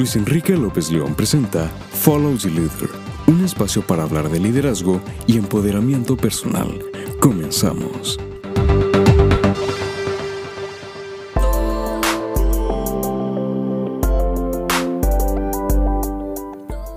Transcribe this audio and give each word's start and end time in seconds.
Luis 0.00 0.16
Enrique 0.16 0.56
López 0.56 0.90
León 0.90 1.14
presenta 1.14 1.68
Follow 1.92 2.34
the 2.38 2.48
Leader, 2.48 2.88
un 3.26 3.44
espacio 3.44 3.82
para 3.86 4.02
hablar 4.02 4.30
de 4.30 4.40
liderazgo 4.40 4.98
y 5.26 5.36
empoderamiento 5.36 6.16
personal. 6.16 6.70
Comenzamos. 7.20 8.18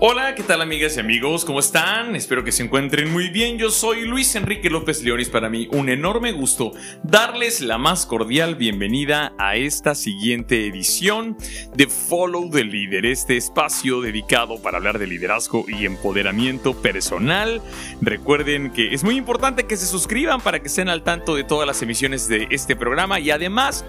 Hola, 0.06 0.36
¿qué 0.36 0.44
tal 0.44 0.62
amigas 0.62 0.98
y 0.98 1.00
amigos? 1.00 1.46
¿Cómo 1.46 1.62
están? 1.62 2.14
Espero 2.18 2.44
que 2.44 2.52
se 2.52 2.62
encuentren 2.62 3.10
muy 3.10 3.30
bien. 3.30 3.58
Yo 3.58 3.72
soy 3.72 4.02
Luis 4.02 4.36
Enrique 4.36 4.70
López 4.70 5.02
León 5.02 5.22
y 5.22 5.26
para 5.28 5.50
mí 5.50 5.70
un 5.72 5.88
enorme 5.88 6.34
gusto 6.34 6.74
darles 7.04 7.62
la 7.62 7.78
más 7.78 8.06
cordial 8.06 8.56
bienvenida 8.56 9.32
a 9.40 9.56
esta 9.56 9.96
siguiente 9.96 10.68
edición 10.68 11.38
de 11.74 11.88
Follow 11.88 12.50
the 12.50 12.66
Leader, 12.66 13.06
este 13.06 13.38
espacio 13.38 14.02
dedicado 14.02 14.62
para 14.62 14.76
hablar 14.76 15.00
de 15.00 15.08
liderazgo 15.08 15.64
y 15.70 15.86
empoderamiento 15.86 16.74
personal. 16.74 17.62
Recuerden 18.02 18.74
que 18.74 18.94
es 18.94 19.06
muy 19.06 19.16
importante 19.16 19.68
que 19.68 19.78
se 19.78 19.86
suscriban 19.86 20.42
para 20.42 20.60
que 20.60 20.68
estén 20.68 20.90
al 20.90 21.04
tanto 21.04 21.34
de 21.34 21.46
todas 21.46 21.66
las 21.66 21.82
emisiones 21.82 22.28
de 22.28 22.48
este 22.52 22.76
programa 22.76 23.22
y 23.22 23.32
además 23.32 23.86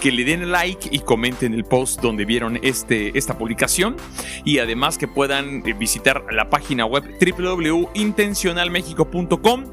que 0.00 0.10
le 0.10 0.24
den 0.24 0.50
like 0.50 0.88
y 0.90 0.98
comenten 0.98 1.54
el 1.54 1.64
post 1.64 2.00
donde 2.00 2.24
vieron 2.24 2.58
este, 2.62 3.16
esta 3.16 3.38
publicación 3.38 3.96
y 4.44 4.58
además 4.58 4.98
que 4.98 5.06
puedan 5.06 5.51
eh, 5.64 5.74
visitar 5.74 6.24
la 6.30 6.48
página 6.48 6.86
web 6.86 7.04
www.intencionalmexico.com 7.20 9.64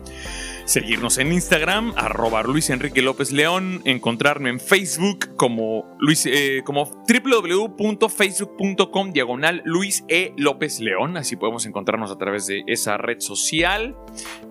seguirnos 0.69 1.17
en 1.17 1.33
Instagram, 1.33 1.93
arroba 1.95 2.43
Luis 2.43 2.69
Enrique 2.69 3.01
López 3.01 3.31
León, 3.31 3.81
encontrarme 3.85 4.51
en 4.51 4.59
Facebook 4.59 5.35
como, 5.35 5.97
Luis, 5.97 6.27
eh, 6.27 6.61
como 6.63 6.85
www.facebook.com 6.85 9.11
diagonal 9.11 9.63
Luis 9.65 10.05
E. 10.09 10.31
López 10.37 10.79
León, 10.79 11.17
así 11.17 11.37
podemos 11.37 11.65
encontrarnos 11.65 12.11
a 12.11 12.19
través 12.19 12.45
de 12.45 12.61
esa 12.67 12.97
red 12.97 13.19
social, 13.19 13.97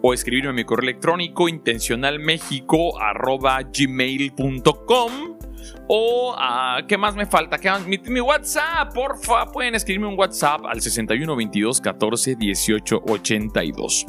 o 0.02 0.12
escribirme 0.12 0.50
en 0.50 0.56
mi 0.56 0.64
correo 0.64 0.90
electrónico 0.90 1.48
intencionalmexico 1.48 3.00
arroba 3.00 3.62
gmail.com. 3.62 5.37
O, 5.90 6.34
uh, 6.34 6.86
¿qué 6.86 6.98
más 6.98 7.16
me 7.16 7.24
falta? 7.24 7.56
¿Qué 7.56 7.70
más? 7.70 7.86
Mi, 7.86 8.20
WhatsApp, 8.20 8.92
porfa. 8.92 9.46
Pueden 9.46 9.74
escribirme 9.74 10.06
un 10.06 10.18
WhatsApp 10.18 10.66
al 10.66 10.82
61 10.82 11.34
22 11.34 11.80
14 11.80 12.36
18 12.36 13.02
82. 13.08 14.06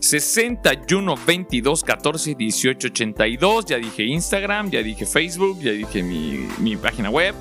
61 0.00 1.14
22 1.24 1.84
14 1.84 2.34
18 2.34 2.88
82. 2.88 3.66
Ya 3.66 3.76
dije 3.76 4.02
Instagram, 4.02 4.70
ya 4.70 4.82
dije 4.82 5.06
Facebook, 5.06 5.60
ya 5.60 5.70
dije 5.70 6.02
mi, 6.02 6.48
mi 6.58 6.76
página 6.76 7.10
web, 7.10 7.36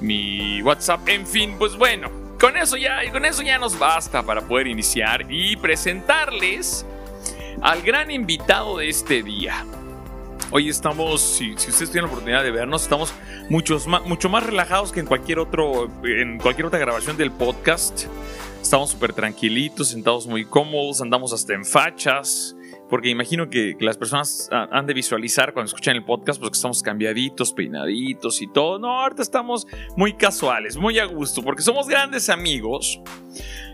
mi 0.00 0.62
WhatsApp. 0.62 1.06
En 1.06 1.26
fin, 1.26 1.56
pues 1.58 1.76
bueno, 1.76 2.08
con 2.40 2.56
eso 2.56 2.78
ya, 2.78 3.00
con 3.12 3.26
eso 3.26 3.42
ya 3.42 3.58
nos 3.58 3.78
basta 3.78 4.22
para 4.22 4.40
poder 4.48 4.66
iniciar 4.66 5.26
y 5.28 5.56
presentarles 5.56 6.86
al 7.60 7.82
gran 7.82 8.10
invitado 8.10 8.78
de 8.78 8.88
este 8.88 9.22
día. 9.22 9.66
Hoy 10.52 10.68
estamos, 10.68 11.20
si, 11.20 11.54
si 11.56 11.70
ustedes 11.70 11.92
tienen 11.92 12.06
la 12.06 12.08
oportunidad 12.08 12.42
de 12.42 12.50
vernos, 12.50 12.82
estamos 12.82 13.14
muchos 13.48 13.86
más, 13.86 14.04
mucho 14.04 14.28
más 14.28 14.42
relajados 14.44 14.90
que 14.90 14.98
en 14.98 15.06
cualquier, 15.06 15.38
otro, 15.38 15.88
en 16.04 16.38
cualquier 16.38 16.66
otra 16.66 16.80
grabación 16.80 17.16
del 17.16 17.30
podcast. 17.30 18.06
Estamos 18.60 18.90
súper 18.90 19.12
tranquilitos, 19.12 19.90
sentados 19.90 20.26
muy 20.26 20.44
cómodos, 20.44 21.00
andamos 21.00 21.32
hasta 21.32 21.54
en 21.54 21.64
fachas 21.64 22.56
porque 22.90 23.08
imagino 23.08 23.48
que, 23.48 23.76
las 23.80 23.96
personas 23.96 24.48
han 24.50 24.84
de 24.86 24.92
visualizar 24.92 25.54
cuando 25.54 25.68
escuchan 25.68 25.96
el 25.96 26.04
podcast, 26.04 26.40
pues 26.40 26.50
que 26.50 26.56
estamos 26.56 26.82
cambiaditos, 26.82 27.52
peinaditos 27.52 28.42
y 28.42 28.48
todo. 28.48 28.78
No, 28.78 29.00
ahorita 29.00 29.22
estamos 29.22 29.66
muy 29.96 30.14
casuales, 30.14 30.76
muy 30.76 30.98
a 30.98 31.04
gusto, 31.04 31.42
porque 31.42 31.62
somos 31.62 31.88
grandes 31.88 32.28
amigos 32.28 33.00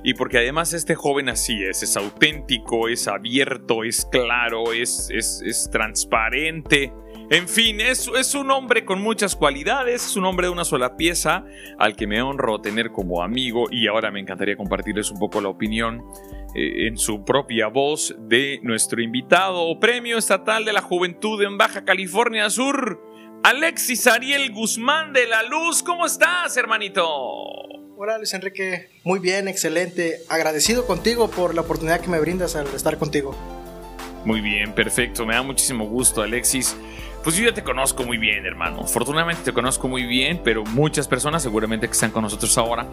y 0.05 0.15
porque 0.15 0.39
además 0.39 0.75
este 0.75 0.95
joven 0.95 1.31
así 1.31 1.65
es, 1.65 1.83
es 1.83 1.97
auténtico, 1.97 2.89
es 2.89 3.09
abierto, 3.09 3.83
es 3.83 4.05
claro, 4.05 4.73
es, 4.73 5.09
es, 5.11 5.43
es 5.45 5.69
transparente. 5.73 6.93
En 7.29 7.49
fin, 7.49 7.81
es, 7.81 8.09
es, 8.17 8.37
un 8.37 8.53
hombre 8.53 8.85
con 8.85 9.03
muchas 9.03 9.35
cualidades, 9.35 10.07
es 10.07 10.17
un 10.17 10.27
hombre 10.27 10.47
de 10.47 10.53
una 10.53 10.65
sola 10.65 10.97
pieza 10.97 11.45
al 11.77 11.97
que 11.97 12.07
me 12.07 12.23
honro 12.23 12.61
tener 12.61 12.93
como 12.93 13.21
amigo 13.21 13.65
y 13.69 13.89
ahora 13.89 14.13
me 14.13 14.21
encantaría 14.21 14.57
compartirles 14.57 15.11
un 15.11 15.19
poco 15.19 15.41
la 15.41 15.49
opinión 15.49 16.05
eh, 16.59 16.87
en 16.87 16.97
su 16.97 17.23
propia 17.23 17.67
voz 17.67 18.17
de 18.19 18.61
nuestro 18.63 19.03
invitado 19.03 19.79
Premio 19.79 20.17
Estatal 20.17 20.65
de 20.65 20.73
la 20.73 20.81
Juventud 20.81 21.43
en 21.43 21.59
Baja 21.59 21.85
California 21.85 22.49
Sur, 22.49 22.99
Alexis 23.43 24.07
Ariel 24.07 24.55
Guzmán 24.55 25.13
de 25.13 25.27
la 25.27 25.43
Luz. 25.43 25.83
¿Cómo 25.83 26.07
estás, 26.07 26.57
hermanito? 26.57 27.07
Hola 27.99 28.17
Luis 28.17 28.33
Enrique, 28.33 28.89
muy 29.05 29.19
bien, 29.19 29.49
excelente. 29.49 30.21
Agradecido 30.31 30.87
contigo 30.87 31.31
por 31.31 31.55
la 31.55 31.61
oportunidad 31.61 32.01
que 32.01 32.09
me 32.09 32.21
brindas 32.21 32.57
al 32.57 32.67
estar 32.69 32.97
contigo. 32.97 33.37
Muy 34.25 34.41
bien, 34.41 34.75
perfecto. 34.75 35.27
Me 35.27 35.35
da 35.35 35.43
muchísimo 35.43 35.87
gusto, 35.87 36.23
Alexis. 36.23 36.75
Pues 37.27 37.35
yo 37.35 37.45
ya 37.45 37.53
te 37.53 37.65
conozco 37.65 38.05
muy 38.05 38.19
bien, 38.19 38.47
hermano. 38.47 38.83
Afortunadamente 38.83 39.43
te 39.43 39.53
conozco 39.53 39.89
muy 39.89 40.05
bien, 40.05 40.41
pero 40.45 40.63
muchas 40.63 41.09
personas 41.09 41.43
seguramente 41.43 41.89
que 41.89 41.93
están 41.93 42.13
con 42.13 42.23
nosotros 42.23 42.57
ahora 42.57 42.87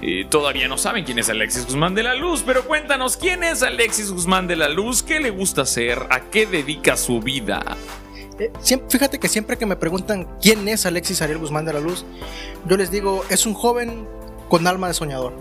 eh, 0.00 0.24
todavía 0.30 0.68
no 0.68 0.78
saben 0.78 1.04
quién 1.04 1.18
es 1.18 1.28
Alexis 1.28 1.66
Guzmán 1.66 1.96
de 1.96 2.04
la 2.04 2.14
Luz. 2.14 2.44
Pero 2.46 2.64
cuéntanos, 2.64 3.16
¿quién 3.16 3.42
es 3.42 3.64
Alexis 3.64 4.12
Guzmán 4.12 4.46
de 4.46 4.54
la 4.54 4.68
Luz? 4.68 5.02
¿Qué 5.02 5.18
le 5.18 5.30
gusta 5.30 5.62
hacer? 5.62 5.98
¿A 6.10 6.20
qué 6.30 6.46
dedica 6.46 6.96
su 6.96 7.18
vida? 7.18 7.76
Eh, 8.38 8.52
fíjate 8.88 9.18
que 9.18 9.28
siempre 9.28 9.58
que 9.58 9.66
me 9.66 9.74
preguntan 9.74 10.28
quién 10.40 10.68
es 10.68 10.86
Alexis 10.86 11.20
Ariel 11.20 11.38
Guzmán 11.38 11.64
de 11.64 11.72
la 11.72 11.80
Luz, 11.80 12.04
yo 12.68 12.76
les 12.76 12.92
digo, 12.92 13.24
es 13.30 13.46
un 13.46 13.54
joven 13.54 14.06
con 14.48 14.64
alma 14.68 14.86
de 14.86 14.94
soñador. 14.94 15.34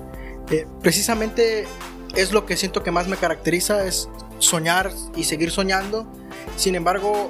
Eh, 0.49 0.65
precisamente 0.81 1.67
es 2.15 2.31
lo 2.31 2.47
que 2.47 2.57
siento 2.57 2.81
que 2.81 2.89
más 2.89 3.07
me 3.07 3.17
caracteriza, 3.17 3.85
es 3.85 4.09
soñar 4.39 4.91
y 5.15 5.25
seguir 5.25 5.51
soñando. 5.51 6.11
Sin 6.55 6.73
embargo, 6.73 7.29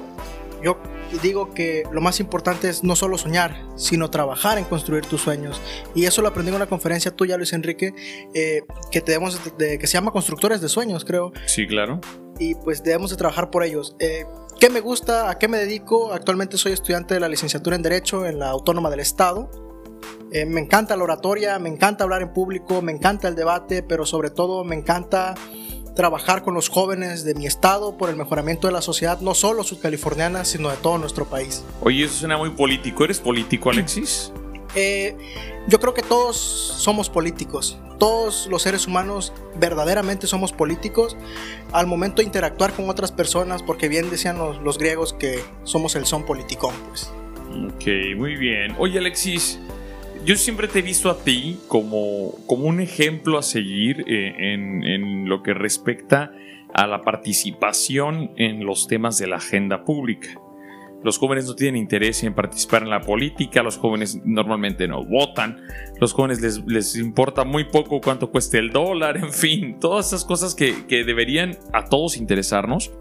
yo 0.62 0.78
digo 1.18 1.52
que 1.52 1.84
lo 1.92 2.00
más 2.00 2.20
importante 2.20 2.68
es 2.68 2.82
no 2.84 2.96
solo 2.96 3.18
soñar, 3.18 3.56
sino 3.76 4.10
trabajar 4.10 4.58
en 4.58 4.64
construir 4.64 5.04
tus 5.06 5.20
sueños. 5.20 5.60
Y 5.94 6.04
eso 6.04 6.22
lo 6.22 6.28
aprendí 6.28 6.50
en 6.50 6.56
una 6.56 6.66
conferencia 6.66 7.10
tuya, 7.10 7.36
Luis 7.36 7.52
Enrique, 7.52 7.94
eh, 8.34 8.62
que, 8.90 9.00
debemos 9.00 9.38
de, 9.58 9.78
que 9.78 9.86
se 9.86 9.94
llama 9.94 10.10
Constructores 10.10 10.60
de 10.60 10.68
Sueños, 10.68 11.04
creo. 11.04 11.32
Sí, 11.46 11.66
claro. 11.66 12.00
Y 12.38 12.54
pues 12.54 12.82
debemos 12.82 13.10
de 13.10 13.16
trabajar 13.16 13.50
por 13.50 13.62
ellos. 13.62 13.96
Eh, 13.98 14.24
¿Qué 14.58 14.70
me 14.70 14.80
gusta? 14.80 15.30
¿A 15.30 15.38
qué 15.38 15.48
me 15.48 15.58
dedico? 15.58 16.12
Actualmente 16.12 16.56
soy 16.56 16.72
estudiante 16.72 17.14
de 17.14 17.20
la 17.20 17.28
licenciatura 17.28 17.76
en 17.76 17.82
Derecho 17.82 18.26
en 18.26 18.38
la 18.38 18.50
Autónoma 18.50 18.90
del 18.90 19.00
Estado. 19.00 19.50
Eh, 20.32 20.46
me 20.46 20.60
encanta 20.60 20.96
la 20.96 21.04
oratoria, 21.04 21.58
me 21.58 21.68
encanta 21.68 22.04
hablar 22.04 22.22
en 22.22 22.32
público, 22.32 22.80
me 22.80 22.92
encanta 22.92 23.28
el 23.28 23.34
debate, 23.34 23.82
pero 23.82 24.06
sobre 24.06 24.30
todo 24.30 24.64
me 24.64 24.74
encanta 24.74 25.34
trabajar 25.94 26.42
con 26.42 26.54
los 26.54 26.68
jóvenes 26.68 27.24
de 27.24 27.34
mi 27.34 27.46
estado 27.46 27.96
por 27.96 28.08
el 28.08 28.16
mejoramiento 28.16 28.66
de 28.66 28.72
la 28.72 28.82
sociedad, 28.82 29.20
no 29.20 29.34
solo 29.34 29.62
subcaliforniana, 29.64 30.44
sino 30.44 30.70
de 30.70 30.76
todo 30.76 30.98
nuestro 30.98 31.26
país. 31.26 31.64
Oye, 31.80 32.04
eso 32.04 32.14
suena 32.14 32.36
muy 32.36 32.50
político. 32.50 33.04
¿Eres 33.04 33.20
político, 33.20 33.70
Alexis? 33.70 34.32
Eh, 34.74 35.16
yo 35.68 35.78
creo 35.80 35.94
que 35.94 36.02
todos 36.02 36.36
somos 36.36 37.10
políticos. 37.10 37.78
Todos 37.98 38.48
los 38.50 38.62
seres 38.62 38.86
humanos 38.86 39.32
verdaderamente 39.56 40.26
somos 40.26 40.52
políticos 40.52 41.16
al 41.72 41.86
momento 41.86 42.16
de 42.16 42.24
interactuar 42.24 42.72
con 42.72 42.88
otras 42.88 43.12
personas, 43.12 43.62
porque 43.62 43.88
bien 43.88 44.10
decían 44.10 44.38
los, 44.38 44.60
los 44.62 44.78
griegos 44.78 45.12
que 45.12 45.40
somos 45.64 45.94
el 45.94 46.06
son 46.06 46.24
politicón. 46.24 46.74
Pues. 46.88 47.12
Ok, 47.50 48.16
muy 48.16 48.36
bien. 48.36 48.74
Oye, 48.78 48.98
Alexis, 48.98 49.60
yo 50.24 50.36
siempre 50.36 50.68
te 50.68 50.78
he 50.78 50.82
visto 50.82 51.10
a 51.10 51.18
ti 51.18 51.58
como, 51.68 52.34
como 52.46 52.66
un 52.66 52.80
ejemplo 52.80 53.38
a 53.38 53.42
seguir 53.42 54.04
eh, 54.06 54.52
en, 54.52 54.84
en, 54.84 55.28
lo 55.28 55.42
que 55.42 55.54
respecta 55.54 56.32
a 56.72 56.86
la 56.86 57.02
participación 57.02 58.30
en 58.36 58.64
los 58.64 58.86
temas 58.86 59.18
de 59.18 59.26
la 59.26 59.36
agenda 59.36 59.84
pública. 59.84 60.28
Los 61.02 61.18
jóvenes 61.18 61.46
no 61.46 61.56
tienen 61.56 61.80
interés 61.80 62.22
en 62.22 62.34
participar 62.34 62.82
en 62.82 62.90
la 62.90 63.00
política, 63.00 63.64
los 63.64 63.76
jóvenes 63.76 64.20
normalmente 64.24 64.86
no 64.86 65.04
votan, 65.04 65.60
los 66.00 66.12
jóvenes 66.12 66.40
les, 66.40 66.64
les 66.66 66.96
importa 66.96 67.44
muy 67.44 67.64
poco 67.64 68.00
cuánto 68.00 68.30
cueste 68.30 68.58
el 68.58 68.70
dólar, 68.70 69.16
en 69.16 69.32
fin, 69.32 69.80
todas 69.80 70.06
esas 70.06 70.24
cosas 70.24 70.54
que, 70.54 70.86
que 70.86 71.02
deberían 71.02 71.58
a 71.72 71.86
todos 71.86 72.16
interesarnos 72.16 72.92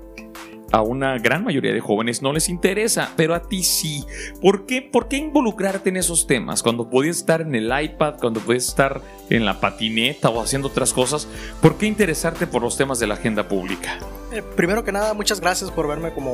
a 0.71 0.81
una 0.81 1.17
gran 1.17 1.43
mayoría 1.43 1.73
de 1.73 1.79
jóvenes 1.79 2.21
no 2.21 2.33
les 2.33 2.49
interesa, 2.49 3.11
pero 3.15 3.35
a 3.35 3.41
ti 3.41 3.63
sí. 3.63 4.05
¿Por 4.41 4.65
qué, 4.65 4.81
¿Por 4.81 5.07
qué 5.07 5.17
involucrarte 5.17 5.89
en 5.89 5.97
esos 5.97 6.27
temas? 6.27 6.63
Cuando 6.63 6.89
puedes 6.89 7.17
estar 7.17 7.41
en 7.41 7.55
el 7.55 7.71
iPad, 7.83 8.15
cuando 8.19 8.39
puedes 8.39 8.67
estar 8.67 9.01
en 9.29 9.45
la 9.45 9.59
patineta 9.59 10.29
o 10.29 10.41
haciendo 10.41 10.69
otras 10.69 10.93
cosas, 10.93 11.27
¿por 11.61 11.77
qué 11.77 11.85
interesarte 11.85 12.47
por 12.47 12.61
los 12.61 12.77
temas 12.77 12.99
de 12.99 13.07
la 13.07 13.15
agenda 13.15 13.47
pública? 13.47 13.99
Eh, 14.31 14.41
primero 14.55 14.83
que 14.83 14.91
nada, 14.91 15.13
muchas 15.13 15.41
gracias 15.41 15.71
por 15.71 15.87
verme 15.87 16.13
como, 16.13 16.33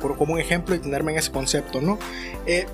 como 0.00 0.34
un 0.34 0.40
ejemplo 0.40 0.74
y 0.74 0.78
tenerme 0.80 1.12
en 1.12 1.18
ese 1.18 1.30
concepto, 1.30 1.80
¿no? 1.80 1.98
Eh, 2.46 2.66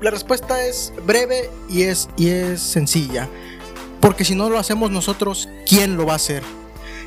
la 0.00 0.10
respuesta 0.10 0.66
es 0.66 0.92
breve 1.06 1.48
y 1.70 1.82
es, 1.82 2.08
y 2.16 2.28
es 2.28 2.60
sencilla. 2.60 3.28
Porque 4.00 4.24
si 4.24 4.34
no 4.34 4.50
lo 4.50 4.58
hacemos 4.58 4.90
nosotros, 4.90 5.48
¿quién 5.64 5.96
lo 5.96 6.06
va 6.06 6.14
a 6.14 6.16
hacer? 6.16 6.42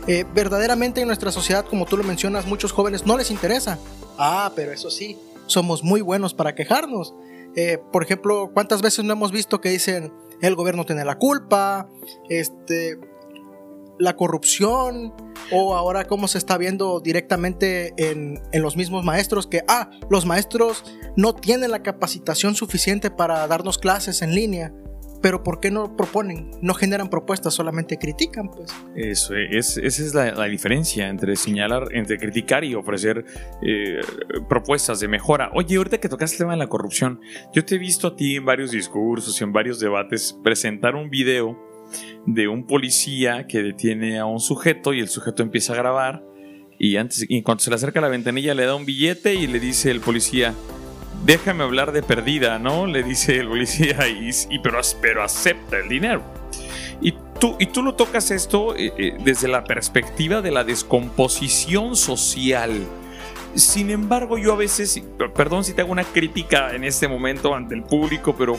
Eh, 0.07 0.23
verdaderamente 0.35 1.01
en 1.01 1.07
nuestra 1.07 1.31
sociedad, 1.31 1.65
como 1.65 1.85
tú 1.85 1.97
lo 1.97 2.03
mencionas, 2.03 2.45
muchos 2.45 2.71
jóvenes 2.71 3.05
no 3.05 3.17
les 3.17 3.31
interesa. 3.31 3.79
Ah, 4.17 4.51
pero 4.55 4.71
eso 4.71 4.91
sí, 4.91 5.17
somos 5.47 5.83
muy 5.83 6.01
buenos 6.01 6.33
para 6.33 6.53
quejarnos. 6.53 7.15
Eh, 7.55 7.79
por 7.91 8.03
ejemplo, 8.03 8.51
¿cuántas 8.53 8.81
veces 8.81 9.03
no 9.03 9.13
hemos 9.13 9.31
visto 9.31 9.61
que 9.61 9.69
dicen, 9.69 10.13
el 10.41 10.55
gobierno 10.55 10.85
tiene 10.85 11.05
la 11.05 11.17
culpa, 11.17 11.89
este, 12.29 12.99
la 13.97 14.15
corrupción, 14.15 15.13
o 15.51 15.75
ahora 15.75 16.05
cómo 16.05 16.27
se 16.27 16.37
está 16.37 16.57
viendo 16.57 16.99
directamente 16.99 17.93
en, 17.97 18.41
en, 18.51 18.61
los 18.61 18.75
mismos 18.75 19.03
maestros 19.03 19.47
que, 19.47 19.63
ah, 19.67 19.89
los 20.09 20.25
maestros 20.25 20.83
no 21.15 21.33
tienen 21.33 21.71
la 21.71 21.81
capacitación 21.81 22.55
suficiente 22.55 23.09
para 23.09 23.47
darnos 23.47 23.77
clases 23.77 24.21
en 24.21 24.35
línea 24.35 24.73
pero 25.21 25.43
¿por 25.43 25.59
qué 25.59 25.71
no 25.71 25.95
proponen? 25.95 26.51
No 26.61 26.73
generan 26.73 27.09
propuestas, 27.09 27.53
solamente 27.53 27.97
critican, 27.97 28.49
pues. 28.49 28.73
Eso 28.95 29.35
es, 29.35 29.77
esa 29.77 30.03
es 30.03 30.13
la, 30.13 30.45
diferencia 30.45 31.09
entre 31.09 31.35
señalar, 31.35 31.87
entre 31.91 32.17
criticar 32.17 32.63
y 32.63 32.75
ofrecer 32.75 33.25
eh, 33.61 34.01
propuestas 34.47 34.99
de 34.99 35.07
mejora. 35.07 35.49
Oye, 35.53 35.77
ahorita 35.77 35.99
que 35.99 36.09
tocas 36.09 36.31
el 36.33 36.37
tema 36.37 36.51
de 36.51 36.57
la 36.57 36.67
corrupción, 36.67 37.19
yo 37.53 37.65
te 37.65 37.75
he 37.75 37.77
visto 37.77 38.07
a 38.07 38.15
ti 38.15 38.35
en 38.35 38.45
varios 38.45 38.71
discursos 38.71 39.39
y 39.39 39.43
en 39.43 39.51
varios 39.51 39.79
debates 39.79 40.37
presentar 40.43 40.95
un 40.95 41.09
video 41.09 41.57
de 42.25 42.47
un 42.47 42.65
policía 42.65 43.47
que 43.47 43.61
detiene 43.61 44.19
a 44.19 44.25
un 44.25 44.39
sujeto 44.39 44.93
y 44.93 44.99
el 44.99 45.07
sujeto 45.07 45.43
empieza 45.43 45.73
a 45.73 45.75
grabar 45.75 46.23
y 46.77 46.97
antes 46.97 47.25
y 47.27 47.41
cuando 47.41 47.63
se 47.63 47.69
le 47.69 47.75
acerca 47.75 47.99
a 47.99 48.01
la 48.01 48.09
ventanilla 48.09 48.53
le 48.53 48.65
da 48.65 48.75
un 48.75 48.85
billete 48.85 49.35
y 49.35 49.47
le 49.47 49.59
dice 49.59 49.91
el 49.91 50.01
policía 50.01 50.53
déjame 51.23 51.63
hablar 51.63 51.91
de 51.91 52.03
perdida, 52.03 52.59
¿no? 52.59 52.85
Le 52.87 53.03
dice 53.03 53.37
el 53.37 53.47
policía, 53.47 54.07
y, 54.07 54.59
pero, 54.59 54.79
pero 55.01 55.23
acepta 55.23 55.77
el 55.77 55.89
dinero. 55.89 56.23
Y 57.01 57.13
tú, 57.39 57.55
y 57.59 57.67
tú 57.67 57.83
lo 57.83 57.95
tocas 57.95 58.31
esto 58.31 58.75
eh, 58.75 58.93
eh, 58.97 59.17
desde 59.19 59.47
la 59.47 59.63
perspectiva 59.63 60.41
de 60.41 60.51
la 60.51 60.63
descomposición 60.63 61.95
social 61.95 62.85
sin 63.55 63.89
embargo, 63.89 64.37
yo 64.37 64.53
a 64.53 64.55
veces, 64.55 65.01
perdón 65.35 65.63
si 65.63 65.73
te 65.73 65.81
hago 65.81 65.91
una 65.91 66.03
crítica 66.03 66.75
en 66.75 66.83
este 66.83 67.07
momento 67.07 67.55
ante 67.55 67.75
el 67.75 67.83
público, 67.83 68.35
pero 68.37 68.57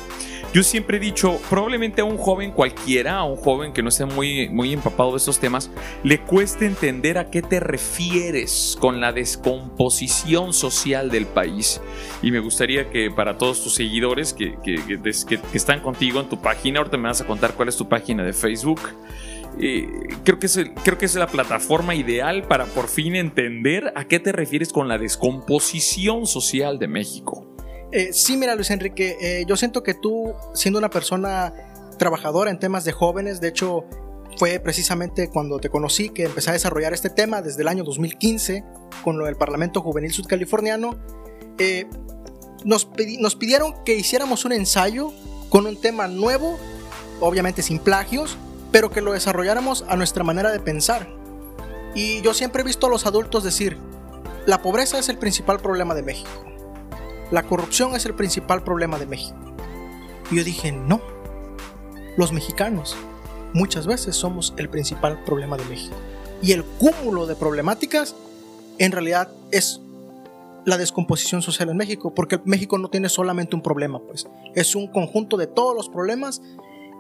yo 0.53 0.63
siempre 0.63 0.97
he 0.97 1.01
dicho, 1.01 1.39
probablemente 1.51 2.01
a 2.01 2.05
un 2.05 2.17
joven 2.17 2.53
cualquiera, 2.53 3.17
a 3.17 3.25
un 3.25 3.37
joven 3.37 3.73
que 3.73 3.83
no 3.83 3.91
esté 3.91 4.07
muy, 4.07 4.49
muy 4.49 4.73
empapado 4.73 5.13
de 5.13 5.19
estos 5.19 5.39
temas, 5.39 5.71
le 6.03 6.21
cueste 6.21 6.67
entender 6.67 7.19
a 7.19 7.31
qué 7.31 7.43
te 7.43 7.61
refieres 7.61 8.77
con 8.81 9.01
la 9.01 9.13
descomposición 9.13 10.53
social 10.53 11.11
del 11.11 11.27
país. 11.27 11.81
Y 12.23 12.31
me 12.31 12.41
gustaría 12.41 12.89
que 12.91 13.11
para 13.11 13.37
todos 13.37 13.63
tus 13.63 13.75
seguidores 13.75 14.33
que, 14.33 14.57
que, 14.65 14.77
que 14.83 15.39
están 15.53 15.81
contigo 15.81 16.21
en 16.21 16.29
tu 16.29 16.41
página, 16.41 16.79
ahorita 16.79 16.97
me 16.97 17.09
vas 17.09 17.21
a 17.21 17.27
contar 17.27 17.53
cuál 17.55 17.69
es 17.69 17.77
tu 17.77 17.89
página 17.89 18.25
de 18.25 18.33
Facebook 18.33 18.81
creo, 19.57 20.39
que 20.39 20.47
es 20.47 20.59
creo 20.85 20.99
que 20.99 21.07
es 21.07 21.15
la 21.15 21.27
plataforma 21.27 21.95
ideal 21.95 22.47
para 22.47 22.67
por 22.67 22.89
fin 22.89 23.17
entender 23.17 23.93
a 23.97 24.07
qué 24.07 24.21
te 24.21 24.33
refieres 24.33 24.73
con 24.73 24.89
la 24.89 24.99
descomposición 24.99 26.27
social 26.27 26.79
de 26.79 26.89
México. 26.89 27.57
Eh, 27.93 28.13
sí, 28.13 28.37
mira 28.37 28.55
Luis 28.55 28.71
Enrique, 28.71 29.17
eh, 29.21 29.45
yo 29.47 29.57
siento 29.57 29.83
que 29.83 29.95
tú, 29.95 30.35
siendo 30.55 30.79
una 30.79 30.91
persona 30.91 31.55
trabajadora 31.99 32.51
en 32.51 32.59
temas 32.59 32.85
de 32.85 32.93
jóvenes, 32.93 33.41
de 33.41 33.49
hecho 33.49 33.85
fue 34.37 34.61
precisamente 34.61 35.31
cuando 35.31 35.59
te 35.59 35.71
conocí 35.71 36.11
que 36.11 36.25
empecé 36.25 36.51
a 36.51 36.53
desarrollar 36.53 36.93
este 36.93 37.11
tema 37.11 37.41
desde 37.41 37.63
el 37.63 37.69
año 37.69 37.85
2015 37.85 38.65
con 39.03 39.19
lo 39.19 39.25
del 39.25 39.37
Parlamento 39.37 39.81
Juvenil 39.81 40.13
Sudcaliforniano. 40.13 40.99
Eh, 41.59 41.87
nos, 42.65 42.89
nos 43.19 43.37
pidieron 43.37 43.73
que 43.85 43.95
hiciéramos 43.95 44.45
un 44.45 44.53
ensayo 44.53 45.13
con 45.49 45.67
un 45.67 45.81
tema 45.81 46.09
nuevo, 46.09 46.59
obviamente 47.21 47.63
sin 47.63 47.79
plagios, 47.79 48.37
pero 48.73 48.91
que 48.91 49.01
lo 49.01 49.13
desarrolláramos 49.13 49.85
a 49.89 49.97
nuestra 49.97 50.25
manera 50.25 50.51
de 50.51 50.61
pensar. 50.61 51.09
Y 51.95 52.21
yo 52.23 52.35
siempre 52.35 52.63
he 52.63 52.65
visto 52.65 52.87
a 52.87 52.91
los 52.91 53.07
adultos 53.07 53.45
decir, 53.45 53.79
la 54.47 54.63
pobreza 54.63 54.99
es 54.99 55.09
el 55.09 55.19
principal 55.19 55.61
problema 55.61 55.95
de 55.95 56.03
México. 56.03 56.31
La 57.31 57.43
corrupción 57.43 57.95
es 57.95 58.07
el 58.07 58.15
principal 58.15 58.63
problema 58.63 58.99
de 58.99 59.07
México. 59.07 59.39
Y 60.31 60.37
yo 60.37 60.45
dije, 60.45 60.73
no. 60.73 61.01
Los 62.17 62.33
mexicanos 62.33 62.97
muchas 63.53 63.87
veces 63.87 64.17
somos 64.17 64.55
el 64.57 64.69
principal 64.69 65.23
problema 65.25 65.57
de 65.57 65.65
México. 65.65 65.97
Y 66.43 66.53
el 66.53 66.65
cúmulo 66.65 67.27
de 67.27 67.35
problemáticas 67.35 68.15
en 68.79 68.93
realidad 68.93 69.31
es 69.51 69.81
la 70.67 70.77
descomposición 70.77 71.43
social 71.43 71.71
en 71.71 71.77
México, 71.77 72.13
porque 72.15 72.41
México 72.45 72.77
no 72.77 72.89
tiene 72.89 73.09
solamente 73.09 73.55
un 73.55 73.63
problema, 73.63 74.01
pues 74.01 74.27
es 74.55 74.75
un 74.75 74.89
conjunto 74.89 75.37
de 75.37 75.47
todos 75.47 75.75
los 75.75 75.89
problemas 75.89 76.43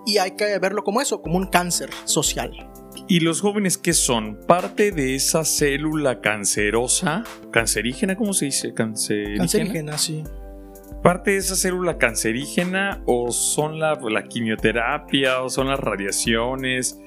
y 0.06 0.18
hay 0.18 0.30
que 0.30 0.58
verlo 0.58 0.84
como 0.84 1.02
eso, 1.02 1.20
como 1.20 1.36
un 1.36 1.48
cáncer 1.48 1.90
social. 2.04 2.52
¿Y 3.08 3.20
los 3.20 3.40
jóvenes 3.40 3.76
qué 3.76 3.92
son? 3.92 4.38
¿Parte 4.46 4.90
de 4.90 5.14
esa 5.14 5.44
célula 5.44 6.20
cancerosa? 6.20 7.24
¿Cancerígena? 7.52 8.16
¿Cómo 8.16 8.32
se 8.32 8.46
dice? 8.46 8.72
Cancerígena, 8.72 9.38
cancerígena 9.38 9.98
sí. 9.98 10.24
¿Parte 11.02 11.32
de 11.32 11.36
esa 11.36 11.56
célula 11.56 11.98
cancerígena 11.98 13.02
o 13.06 13.30
son 13.30 13.78
la, 13.78 13.98
la 14.10 14.24
quimioterapia 14.24 15.42
o 15.42 15.50
son 15.50 15.68
las 15.68 15.78
radiaciones? 15.78 16.98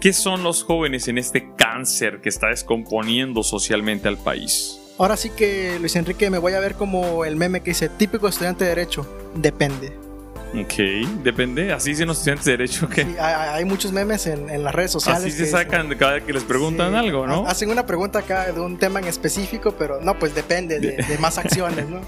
¿Qué 0.00 0.12
son 0.12 0.42
los 0.42 0.62
jóvenes 0.62 1.08
en 1.08 1.18
este 1.18 1.54
cáncer 1.56 2.20
que 2.20 2.28
está 2.28 2.48
descomponiendo 2.48 3.42
socialmente 3.42 4.08
al 4.08 4.18
país? 4.18 4.80
Ahora 4.98 5.16
sí 5.16 5.30
que, 5.30 5.78
Luis 5.80 5.96
Enrique, 5.96 6.30
me 6.30 6.38
voy 6.38 6.52
a 6.52 6.60
ver 6.60 6.74
como 6.74 7.24
el 7.24 7.36
meme 7.36 7.60
que 7.60 7.70
dice, 7.70 7.88
típico 7.88 8.28
estudiante 8.28 8.64
de 8.64 8.70
derecho, 8.70 9.06
depende. 9.34 10.09
Ok, 10.52 10.74
depende. 11.22 11.72
Así 11.72 11.90
dicen 11.90 12.08
los 12.08 12.18
estudiantes 12.18 12.44
de 12.44 12.52
Derecho 12.52 12.88
que. 12.88 13.04
Sí, 13.04 13.16
hay, 13.18 13.64
muchos 13.64 13.92
memes 13.92 14.26
en, 14.26 14.62
las 14.62 14.74
redes 14.74 14.90
sociales. 14.90 15.22
Así 15.22 15.32
se 15.32 15.46
sacan 15.46 15.88
de 15.88 15.96
cada 15.96 16.14
vez 16.14 16.24
que 16.24 16.32
les 16.32 16.42
preguntan 16.42 16.94
algo, 16.94 17.26
¿no? 17.26 17.46
Hacen 17.46 17.70
una 17.70 17.86
pregunta 17.86 18.20
acá 18.20 18.50
de 18.50 18.60
un 18.60 18.76
tema 18.76 18.98
en 18.98 19.06
específico, 19.06 19.74
pero 19.78 20.00
no, 20.00 20.18
pues 20.18 20.34
depende 20.34 20.80
de, 20.80 21.18
más 21.18 21.38
acciones, 21.38 21.88
¿no? 21.88 21.98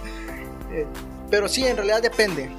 Eh, 0.73 0.87
pero 1.31 1.49
sí, 1.49 1.65
en 1.65 1.77
realidad 1.77 2.03
depende. 2.03 2.51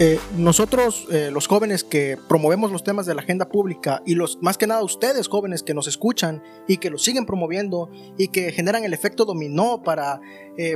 Eh, 0.00 0.20
nosotros, 0.36 1.06
eh, 1.10 1.30
los 1.32 1.48
jóvenes 1.48 1.82
que 1.82 2.16
promovemos 2.28 2.70
los 2.70 2.84
temas 2.84 3.04
de 3.04 3.14
la 3.14 3.22
agenda 3.22 3.48
pública 3.48 4.00
y 4.06 4.14
los 4.14 4.38
más 4.40 4.56
que 4.56 4.68
nada 4.68 4.84
ustedes 4.84 5.26
jóvenes 5.26 5.64
que 5.64 5.74
nos 5.74 5.88
escuchan 5.88 6.40
y 6.68 6.76
que 6.76 6.88
los 6.88 7.02
siguen 7.02 7.26
promoviendo 7.26 7.90
y 8.16 8.28
que 8.28 8.52
generan 8.52 8.84
el 8.84 8.94
efecto 8.94 9.24
dominó 9.24 9.82
para 9.82 10.20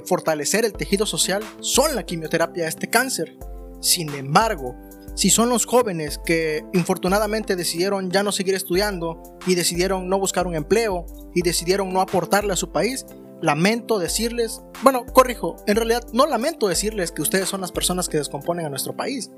fortalecer 0.05 0.65
el 0.65 0.75
tejido 0.75 1.07
social, 1.07 1.43
son 1.59 1.97
la 1.97 2.05
quimioterapia 2.05 2.65
de 2.65 2.69
este 2.69 2.89
cáncer. 2.89 3.37
Sin 3.83 4.15
embargo, 4.15 4.77
si 5.15 5.29
son 5.29 5.51
los 5.51 5.67
jóvenes 5.67 6.19
que 6.25 6.65
infortunadamente 6.73 7.57
decidieron 7.57 8.11
ya 8.11 8.23
no 8.23 8.33
seguir 8.33 8.55
estudiando 8.55 9.21
y 9.47 9.57
decidieron 9.57 10.09
no 10.09 10.19
buscar 10.19 10.47
un 10.47 10.55
empleo 10.55 11.05
y 11.35 11.43
decidieron 11.43 11.93
no 11.93 12.01
aportarle 12.01 12.53
a 12.53 12.57
su 12.57 12.71
país, 12.71 13.05
lamento 13.43 13.99
decirles, 13.99 14.63
bueno, 14.83 15.05
corrijo, 15.05 15.57
en 15.67 15.77
realidad 15.77 16.07
no 16.13 16.27
lamento 16.27 16.69
decirles 16.69 17.13
que 17.13 17.23
ustedes 17.23 17.49
son 17.49 17.61
las 17.61 17.73
personas 17.73 18.09
que 18.09 18.19
descomponen 18.19 18.65
a 18.65 18.71
nuestro 18.71 18.97
país. 18.97 19.31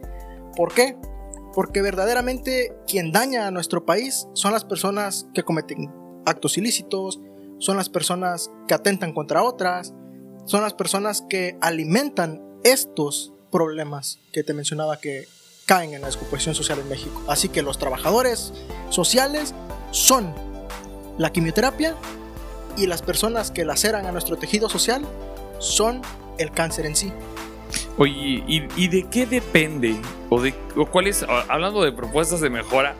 ¿Por 0.56 0.72
qué? 0.72 0.96
Porque 1.54 1.82
verdaderamente 1.82 2.76
quien 2.86 3.10
daña 3.10 3.46
a 3.46 3.50
nuestro 3.50 3.84
país 3.84 4.28
son 4.34 4.52
las 4.52 4.64
personas 4.64 5.26
que 5.34 5.42
cometen 5.42 5.90
actos 6.26 6.58
ilícitos, 6.58 7.20
son 7.58 7.76
las 7.78 7.88
personas 7.88 8.50
que 8.68 8.74
atentan 8.74 9.14
contra 9.14 9.42
otras, 9.42 9.94
son 10.44 10.62
las 10.62 10.74
personas 10.74 11.24
que 11.28 11.56
alimentan 11.62 12.42
estos 12.62 13.33
problemas 13.54 14.18
que 14.32 14.42
te 14.42 14.52
mencionaba 14.52 14.98
que 14.98 15.28
caen 15.64 15.94
en 15.94 16.00
la 16.00 16.08
descomposición 16.08 16.56
social 16.56 16.80
en 16.80 16.88
México. 16.88 17.22
Así 17.28 17.48
que 17.48 17.62
los 17.62 17.78
trabajadores 17.78 18.52
sociales 18.90 19.54
son 19.92 20.34
la 21.18 21.30
quimioterapia 21.30 21.94
y 22.76 22.88
las 22.88 23.00
personas 23.02 23.52
que 23.52 23.64
laceran 23.64 24.06
a 24.06 24.10
nuestro 24.10 24.36
tejido 24.38 24.68
social 24.68 25.06
son 25.60 26.02
el 26.36 26.50
cáncer 26.50 26.84
en 26.86 26.96
sí. 26.96 27.12
Oye, 27.96 28.42
¿y, 28.48 28.88
de 28.88 29.08
qué 29.08 29.24
depende? 29.24 30.00
¿O, 30.30 30.42
de, 30.42 30.52
o 30.74 30.86
cuál 30.86 31.08
hablando 31.48 31.84
de 31.84 31.92
propuestas 31.92 32.40
de 32.40 32.50
mejora, 32.50 32.96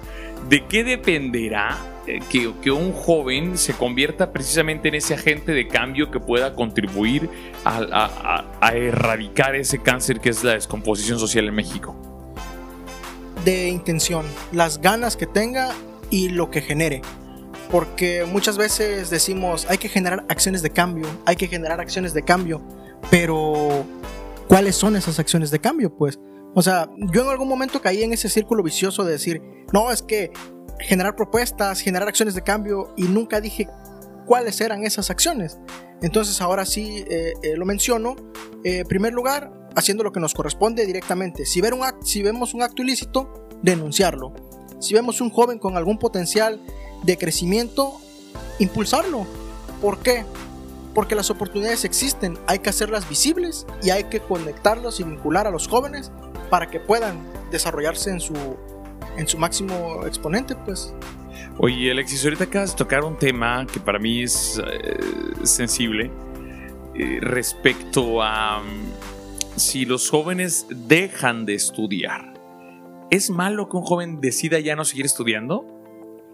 ¿de 0.49 0.69
qué 0.69 0.85
dependerá 0.85 1.94
eh, 2.07 2.21
que, 2.29 2.71
un 2.71 2.93
joven 2.93 3.57
se 3.57 3.73
convierta 3.73 4.31
precisamente 4.31 4.89
en 4.89 4.95
ese 4.95 5.15
agente 5.15 5.53
de 5.53 5.67
cambio 5.67 6.11
que 6.11 6.21
pueda 6.21 6.55
contribuir 6.55 7.31
a, 7.65 8.73
erradicar 8.75 9.55
ese 9.55 9.79
cáncer 9.79 10.21
que 10.21 10.29
es 10.29 10.45
la 10.45 10.53
descomposición 10.53 11.19
social 11.19 11.47
en 11.49 11.55
México? 11.55 11.97
De 13.45 13.69
intención, 13.69 14.27
las 14.53 14.81
ganas 14.81 15.17
que 15.17 15.27
tenga 15.27 15.71
y 16.11 16.29
lo 16.29 16.51
que 16.51 16.61
genere. 16.61 17.01
Porque 17.71 18.27
muchas 18.31 18.59
veces 18.59 19.09
decimos, 19.09 19.67
hay 19.71 19.79
que 19.79 19.89
generar 19.89 20.27
acciones 20.29 20.61
de 20.63 20.71
cambio, 20.71 21.07
hay 21.25 21.37
que 21.37 21.49
generar 21.49 21.81
acciones 21.81 22.13
de 22.13 22.23
cambio, 22.23 22.61
pero 23.11 23.85
¿cuáles 24.47 24.77
son 24.77 24.97
esas 24.97 25.19
acciones 25.19 25.51
de 25.51 25.59
cambio? 25.59 25.97
Pues, 25.97 26.19
o 26.55 26.61
sea, 26.61 26.91
yo 27.13 27.23
en 27.23 27.29
algún 27.29 27.49
momento 27.49 27.81
caí 27.81 28.03
en 28.03 28.13
ese 28.13 28.29
círculo 28.29 28.63
vicioso 28.63 29.05
de 29.05 29.13
decir, 29.13 29.43
no, 29.73 29.91
es 29.91 30.03
que 30.03 30.31
generar 30.81 31.17
propuestas, 31.17 31.81
generar 31.81 32.09
acciones 32.09 32.35
de 32.35 32.43
cambio 32.43 32.93
y 32.97 33.05
nunca 33.05 33.41
dije 33.41 33.69
cuáles 34.27 34.61
eran 34.61 34.85
esas 34.85 35.11
acciones. 35.11 35.59
Entonces 36.03 36.41
ahora 36.41 36.67
sí 36.67 37.05
eh, 37.09 37.35
eh, 37.43 37.57
lo 37.57 37.65
menciono. 37.65 38.17
Eh, 38.65 38.79
en 38.79 38.87
primer 38.87 39.13
lugar, 39.13 39.53
haciendo 39.77 40.05
lo 40.05 40.13
que 40.13 40.21
nos 40.21 40.35
corresponde 40.35 40.87
directamente. 40.87 41.47
Si, 41.47 41.61
ver 41.61 41.75
un 41.75 41.83
si 42.03 42.23
vemos 42.23 42.55
un 42.55 42.63
acto 42.63 42.83
ilícito, 42.83 43.49
denunciarlo. 43.63 44.33
Si 44.81 44.95
vemos 44.95 45.21
un 45.21 45.31
joven 45.31 45.59
con 45.59 45.77
algún 45.77 45.99
potencial 45.99 46.61
de 47.03 47.17
crecimiento, 47.17 48.01
impulsarlo. 48.59 49.27
¿Por 49.81 49.99
qué? 49.99 50.25
Porque 50.95 51.15
las 51.15 51.31
oportunidades 51.31 51.85
existen, 51.85 52.39
hay 52.47 52.61
que 52.61 52.71
hacerlas 52.71 53.09
visibles 53.09 53.67
y 53.83 53.91
hay 53.91 54.05
que 54.05 54.21
conectarlos 54.21 55.01
y 55.01 55.05
vincular 55.05 55.47
a 55.47 55.51
los 55.51 55.67
jóvenes 55.67 56.13
para 56.51 56.71
que 56.71 56.79
puedan 56.79 57.27
desarrollarse 57.51 58.11
en 58.11 58.21
su, 58.21 58.35
en 59.17 59.27
su 59.27 59.39
máximo 59.39 60.07
exponente, 60.07 60.55
pues. 60.65 60.95
Oye, 61.59 61.91
Alexis, 61.93 62.25
ahorita 62.25 62.45
acabas 62.45 62.73
de 62.73 62.77
tocar 62.77 63.05
un 63.05 63.17
tema 63.17 63.67
que 63.73 63.79
para 63.79 63.99
mí 63.99 64.23
es 64.23 64.61
eh, 64.65 64.99
sensible 65.45 66.11
eh, 66.95 67.19
respecto 67.21 68.23
a 68.23 68.61
mm, 68.61 69.59
si 69.59 69.85
los 69.85 70.11
jóvenes 70.11 70.67
dejan 70.71 71.47
de 71.47 71.55
estudiar. 71.55 72.35
¿Es 73.11 73.31
malo 73.31 73.69
que 73.69 73.77
un 73.77 73.85
joven 73.85 74.21
decida 74.21 74.59
ya 74.59 74.75
no 74.75 74.85
seguir 74.85 75.07
estudiando? 75.07 75.65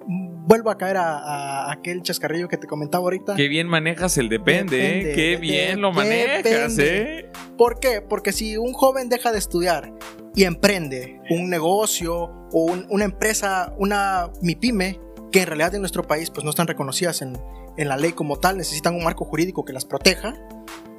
Vuelvo 0.06 0.70
a 0.70 0.78
caer 0.78 0.96
a, 0.96 1.70
aquel 1.70 2.02
chascarrillo 2.02 2.48
que 2.48 2.56
te 2.56 2.66
comentaba 2.66 3.04
ahorita. 3.04 3.36
Qué 3.36 3.48
bien 3.48 3.68
manejas 3.68 4.16
el 4.16 4.28
depende, 4.30 5.10
¿eh? 5.10 5.14
Qué 5.14 5.36
bien 5.36 5.82
lo 5.82 5.92
manejas, 5.92 6.78
¿eh? 6.78 7.30
¿Por 7.58 7.78
qué? 7.78 8.00
Porque 8.00 8.32
si 8.32 8.56
un 8.56 8.72
joven 8.72 9.10
deja 9.10 9.30
de 9.32 9.38
estudiar 9.38 9.92
y 10.34 10.44
emprende 10.44 11.20
un 11.30 11.50
negocio 11.50 12.48
o 12.52 12.76
una 12.88 13.04
empresa, 13.04 13.74
una 13.78 14.30
MIPYME, 14.42 15.00
que 15.32 15.42
en 15.42 15.46
realidad 15.46 15.74
en 15.74 15.82
nuestro 15.82 16.04
país 16.04 16.30
pues 16.30 16.44
no 16.44 16.50
están 16.50 16.66
reconocidas 16.66 17.22
en, 17.22 17.38
en 17.76 17.88
la 17.88 17.96
ley 17.96 18.12
como 18.12 18.36
tal, 18.36 18.56
necesitan 18.56 18.94
un 18.94 19.04
marco 19.04 19.24
jurídico 19.24 19.64
que 19.64 19.72
las 19.72 19.84
proteja. 19.84 20.34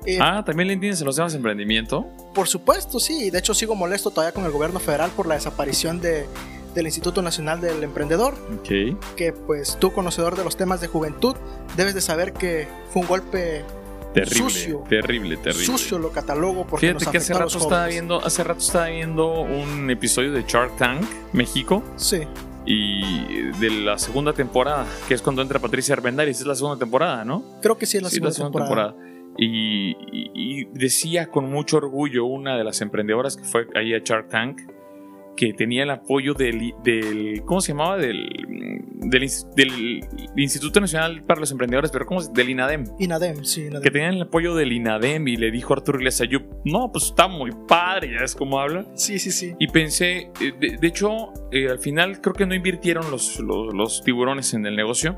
Eh, 0.06 0.18
ah, 0.20 0.44
¿también 0.46 0.68
le 0.68 0.74
entiendes 0.74 1.00
en 1.02 1.06
los 1.06 1.16
temas 1.16 1.32
de 1.34 1.38
emprendimiento? 1.38 2.08
Por 2.34 2.48
supuesto, 2.48 3.00
sí. 3.00 3.30
De 3.30 3.38
hecho, 3.38 3.54
sigo 3.54 3.76
molesto 3.76 4.10
todavía 4.10 4.34
con 4.34 4.46
el 4.46 4.52
gobierno 4.52 4.80
federal 4.80 5.12
por 5.12 5.28
la 5.28 5.36
desaparición 5.36 6.02
de, 6.02 6.26
del 6.74 6.86
Instituto 6.86 7.22
Nacional 7.22 7.62
del 7.62 7.84
Emprendedor. 7.84 8.36
Okay. 8.60 8.98
Que 9.16 9.32
pues 9.32 9.78
tú, 9.80 9.92
conocedor 9.92 10.36
de 10.36 10.44
los 10.44 10.58
temas 10.58 10.82
de 10.82 10.88
juventud, 10.88 11.36
debes 11.78 11.94
de 11.94 12.02
saber 12.02 12.34
que 12.34 12.68
fue 12.90 13.04
un 13.04 13.08
golpe 13.08 13.64
terrible, 14.14 14.50
sucio. 14.50 14.84
Terrible, 14.90 15.38
terrible. 15.38 15.66
Sucio 15.66 16.00
lo 16.00 16.12
catalogo 16.12 16.66
porque 16.66 16.88
Fíjate 16.88 17.06
que 17.12 17.18
hace 17.18 17.34
rato, 17.34 17.58
estaba 17.58 17.88
viendo, 17.88 18.24
hace 18.24 18.44
rato 18.44 18.60
estaba 18.60 18.88
viendo 18.88 19.42
un 19.42 19.90
episodio 19.90 20.32
de 20.32 20.44
Shark 20.48 20.78
Tank, 20.78 21.04
México. 21.34 21.84
Sí 21.96 22.28
y 22.66 23.52
de 23.60 23.70
la 23.70 23.98
segunda 23.98 24.34
temporada, 24.34 24.86
que 25.08 25.14
es 25.14 25.22
cuando 25.22 25.42
entra 25.42 25.60
Patricia 25.60 25.94
Arbendáriz, 25.94 26.40
es 26.40 26.46
la 26.46 26.56
segunda 26.56 26.78
temporada, 26.78 27.26
¿no? 27.26 27.44
Creo 27.62 27.78
que 27.78 27.86
sí 27.86 27.98
es 27.98 28.04
la, 28.04 28.10
segunda, 28.10 28.32
temporada. 28.60 28.96
Y, 29.38 30.66
decía 30.74 31.28
con 31.28 31.50
mucho 31.50 31.78
orgullo 31.78 32.26
una 32.26 32.58
de 32.58 32.64
las 32.64 32.82
emprendedoras 32.82 33.38
que 33.38 33.44
fue 33.44 33.68
ahí 33.76 33.94
a 33.94 34.00
Shark 34.00 34.30
Tank, 34.30 34.62
que 35.36 35.54
tenía 35.54 35.84
el 35.84 35.90
apoyo 35.90 36.34
del, 36.34 36.74
del 36.84 37.42
¿cómo 37.46 37.62
se 37.62 37.74
llamaba? 37.74 37.98
Del, 37.98 38.30
del, 39.56 40.02
Instituto 40.36 40.80
Nacional 40.80 41.24
para 41.24 41.40
los 41.40 41.52
Emprendedores, 41.52 41.92
pero 41.92 42.06
¿cómo 42.06 42.22
Del 42.22 42.50
INADEM. 42.50 42.86
INADEM, 43.00 43.44
sí. 43.44 43.62
INADEM. 43.62 43.84
Que 43.84 43.92
tenía 43.92 44.10
el 44.10 44.22
apoyo 44.22 44.56
del 44.56 44.72
INADEM 44.72 45.28
y 45.28 45.38
le 45.38 45.52
dijo 45.52 45.74
a 45.74 45.78
Arturo 45.78 46.00
Iglesias, 46.00 46.30
yo, 46.30 46.40
no, 46.66 46.92
pues 46.92 47.06
está 47.06 47.28
muy 47.28 47.52
padre, 47.68 48.12
ya 48.18 48.24
es 48.24 48.36
como 48.36 48.60
habla. 48.60 48.86
Sí, 48.96 49.20
sí, 49.20 49.32
sí. 49.32 49.54
Y 49.60 49.68
pensé, 49.68 50.32
eh, 50.40 50.78
de, 50.80 50.88
hecho, 50.88 51.34
eh, 51.52 51.70
al 51.70 51.80
final 51.80 52.22
creo 52.22 52.34
que 52.34 52.46
no 52.46 52.54
invirtieron 52.54 53.10
los, 53.12 53.40
los, 53.40 53.74
los 53.74 54.04
tiburones 54.04 54.54
en 54.54 54.66
el 54.66 54.76
negocio. 54.76 55.16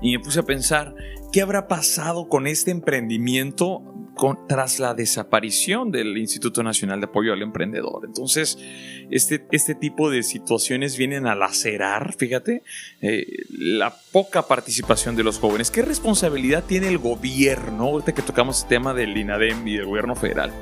Y 0.00 0.12
me 0.12 0.22
puse 0.22 0.40
a 0.40 0.44
pensar, 0.44 0.94
¿qué 1.32 1.42
habrá 1.42 1.68
pasado 1.68 2.28
con 2.28 2.46
este 2.46 2.70
emprendimiento 2.70 3.92
tras 4.46 4.78
la 4.78 4.94
desaparición 4.94 5.90
del 5.90 6.16
Instituto 6.16 6.62
Nacional 6.62 7.00
de 7.00 7.06
Apoyo 7.06 7.32
al 7.32 7.42
Emprendedor. 7.42 8.04
Entonces, 8.04 8.58
este, 9.10 9.46
este 9.50 9.74
tipo 9.74 10.10
de 10.10 10.22
situaciones 10.22 10.96
vienen 10.96 11.26
a 11.26 11.34
lacerar, 11.34 12.14
fíjate, 12.16 12.62
eh, 13.00 13.26
la 13.50 13.94
poca 14.12 14.42
participación 14.42 15.16
de 15.16 15.24
los 15.24 15.38
jóvenes. 15.38 15.70
¿Qué 15.70 15.82
responsabilidad 15.82 16.64
tiene 16.64 16.88
el 16.88 16.98
gobierno? 16.98 17.84
Ahorita 17.84 18.12
que 18.12 18.22
tocamos 18.22 18.62
el 18.62 18.68
tema 18.68 18.94
del 18.94 19.16
INADEM 19.16 19.66
y 19.66 19.76
del 19.76 19.86
gobierno 19.86 20.14
federal. 20.14 20.52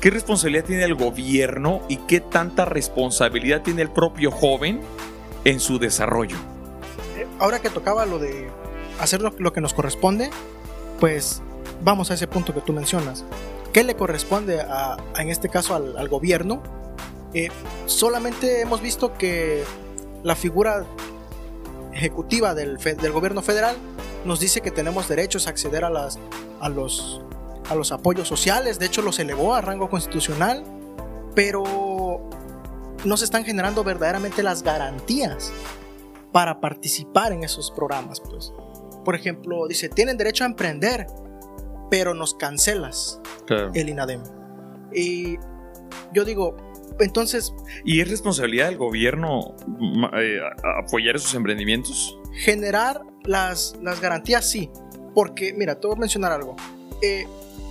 ¿Qué 0.00 0.10
responsabilidad 0.10 0.64
tiene 0.64 0.84
el 0.84 0.94
gobierno 0.94 1.82
y 1.88 1.96
qué 2.08 2.20
tanta 2.20 2.64
responsabilidad 2.64 3.62
tiene 3.62 3.82
el 3.82 3.90
propio 3.90 4.30
joven 4.30 4.80
en 5.44 5.60
su 5.60 5.78
desarrollo? 5.78 6.53
Ahora 7.38 7.60
que 7.60 7.70
tocaba 7.70 8.06
lo 8.06 8.18
de 8.18 8.48
hacer 9.00 9.20
lo 9.20 9.52
que 9.52 9.60
nos 9.60 9.74
corresponde, 9.74 10.30
pues 11.00 11.42
vamos 11.82 12.10
a 12.10 12.14
ese 12.14 12.26
punto 12.26 12.54
que 12.54 12.60
tú 12.60 12.72
mencionas. 12.72 13.24
¿Qué 13.72 13.82
le 13.82 13.96
corresponde 13.96 14.60
a, 14.60 14.96
en 15.18 15.30
este 15.30 15.48
caso 15.48 15.74
al, 15.74 16.08
gobierno? 16.08 16.62
Eh, 17.32 17.50
solamente 17.86 18.60
hemos 18.60 18.80
visto 18.80 19.14
que 19.14 19.64
la 20.22 20.36
figura 20.36 20.86
ejecutiva 21.92 22.54
del, 22.54 22.78
gobierno 23.12 23.42
federal 23.42 23.76
nos 24.24 24.40
dice 24.40 24.60
que 24.60 24.70
tenemos 24.70 25.08
derechos 25.08 25.46
a 25.46 25.50
acceder 25.50 25.84
a, 25.84 25.90
las, 25.90 26.18
los, 26.70 27.20
a 27.68 27.74
los 27.74 27.90
apoyos 27.90 28.28
sociales, 28.28 28.78
de 28.78 28.86
hecho 28.86 29.02
los 29.02 29.18
elevó 29.18 29.54
a 29.54 29.60
rango 29.60 29.90
constitucional, 29.90 30.64
pero 31.34 32.30
no 33.04 33.16
se 33.16 33.24
están 33.24 33.44
generando 33.44 33.82
verdaderamente 33.82 34.42
las 34.42 34.62
garantías 34.62 35.52
para 36.34 36.60
participar 36.60 37.32
en 37.32 37.44
esos 37.44 37.70
programas. 37.70 38.20
Pues. 38.20 38.52
Por 39.04 39.14
ejemplo, 39.14 39.68
dice, 39.68 39.88
tienen 39.88 40.16
derecho 40.16 40.42
a 40.42 40.48
emprender, 40.48 41.06
pero 41.92 42.12
nos 42.12 42.34
cancelas 42.34 43.20
el 43.72 43.88
INADEM. 43.88 44.20
Y 44.92 45.36
yo 46.12 46.24
digo, 46.24 46.56
entonces... 46.98 47.54
¿Y 47.84 48.00
es 48.00 48.10
responsabilidad 48.10 48.66
del 48.66 48.78
gobierno 48.78 49.54
eh, 50.18 50.40
apoyar 50.84 51.14
esos 51.14 51.34
emprendimientos? 51.34 52.18
Generar 52.32 53.02
las, 53.22 53.76
las 53.80 54.00
garantías, 54.00 54.50
sí. 54.50 54.70
Porque, 55.14 55.54
mira, 55.54 55.78
te 55.78 55.86
voy 55.86 55.96
a 55.96 56.00
mencionar 56.00 56.32
algo. 56.32 56.56
Eh, 57.00 57.28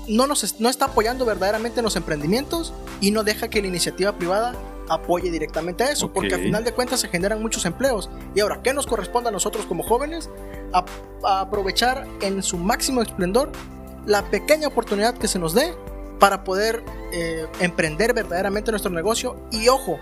no, 0.07 0.25
nos, 0.25 0.61
no 0.61 0.69
está 0.69 0.85
apoyando 0.85 1.25
verdaderamente 1.25 1.81
los 1.81 1.97
emprendimientos 1.97 2.73
y 3.01 3.11
no 3.11 3.25
deja 3.25 3.49
que 3.49 3.61
la 3.61 3.67
iniciativa 3.67 4.17
privada 4.17 4.55
apoye 4.93 5.31
directamente 5.31 5.83
a 5.83 5.91
eso, 5.91 6.11
porque 6.11 6.35
al 6.35 6.41
final 6.41 6.63
de 6.63 6.71
cuentas 6.73 6.99
se 6.99 7.07
generan 7.07 7.41
muchos 7.41 7.65
empleos. 7.65 8.09
Y 8.35 8.39
ahora, 8.39 8.61
¿qué 8.63 8.73
nos 8.73 8.87
corresponde 8.87 9.29
a 9.29 9.31
nosotros 9.31 9.65
como 9.65 9.83
jóvenes? 9.83 10.29
a 11.23 11.41
aprovechar 11.41 12.07
en 12.21 12.41
su 12.41 12.57
máximo 12.57 13.01
esplendor 13.01 13.51
la 14.05 14.29
pequeña 14.29 14.67
oportunidad 14.67 15.15
que 15.15 15.27
se 15.27 15.39
nos 15.39 15.53
dé 15.53 15.73
para 16.19 16.43
poder 16.43 16.83
eh, 17.11 17.47
emprender 17.59 18.13
verdaderamente 18.13 18.71
nuestro 18.71 18.91
negocio. 18.91 19.47
Y 19.51 19.67
ojo, 19.67 19.99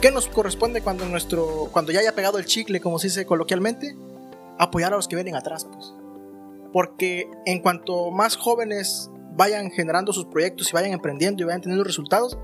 ¿qué 0.00 0.10
nos 0.10 0.28
corresponde 0.28 0.82
cuando, 0.82 1.04
nuestro, 1.06 1.68
cuando 1.72 1.92
ya 1.92 2.00
haya 2.00 2.14
pegado 2.14 2.38
el 2.38 2.46
chicle, 2.46 2.80
como 2.80 2.98
se 2.98 3.08
dice 3.08 3.26
coloquialmente? 3.26 3.96
Apoyar 4.58 4.92
a 4.92 4.96
los 4.96 5.08
que 5.08 5.16
vienen 5.16 5.36
atrás. 5.36 5.66
Pues. 5.66 5.94
Porque 6.72 7.30
en 7.46 7.60
cuanto 7.60 8.10
más 8.10 8.36
jóvenes 8.36 9.10
vayan 9.34 9.70
generando 9.70 10.12
sus 10.12 10.26
proyectos 10.26 10.70
y 10.70 10.72
vayan 10.72 10.92
emprendiendo 10.92 11.42
y 11.42 11.46
vayan 11.46 11.60
teniendo 11.60 11.84
resultados, 11.84 12.36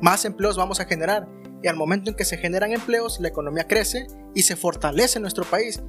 más 0.00 0.24
empleos 0.24 0.56
vamos 0.56 0.80
a 0.80 0.84
generar. 0.84 1.28
Y 1.62 1.68
al 1.68 1.76
momento 1.76 2.10
en 2.10 2.16
que 2.16 2.24
se 2.24 2.36
generan 2.36 2.72
empleos, 2.72 3.18
la 3.20 3.28
economía 3.28 3.66
crece 3.66 4.06
y 4.34 4.42
se 4.42 4.56
fortalece 4.56 5.18
nuestro 5.18 5.44
país. 5.44 5.82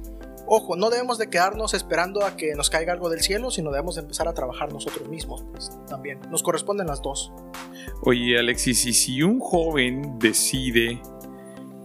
Ojo, 0.52 0.74
no 0.74 0.90
debemos 0.90 1.16
de 1.18 1.30
quedarnos 1.30 1.74
esperando 1.74 2.24
a 2.24 2.36
que 2.36 2.54
nos 2.56 2.70
caiga 2.70 2.92
algo 2.92 3.08
del 3.08 3.20
cielo, 3.20 3.52
sino 3.52 3.70
debemos 3.70 3.94
de 3.94 4.00
empezar 4.00 4.26
a 4.26 4.34
trabajar 4.34 4.72
nosotros 4.72 5.08
mismos, 5.08 5.44
pues, 5.52 5.70
también. 5.88 6.18
Nos 6.28 6.42
corresponden 6.42 6.88
las 6.88 7.00
dos. 7.02 7.32
Oye, 8.02 8.36
Alexis, 8.36 8.84
y 8.86 8.92
si 8.92 9.22
un 9.22 9.38
joven 9.38 10.18
decide 10.18 11.00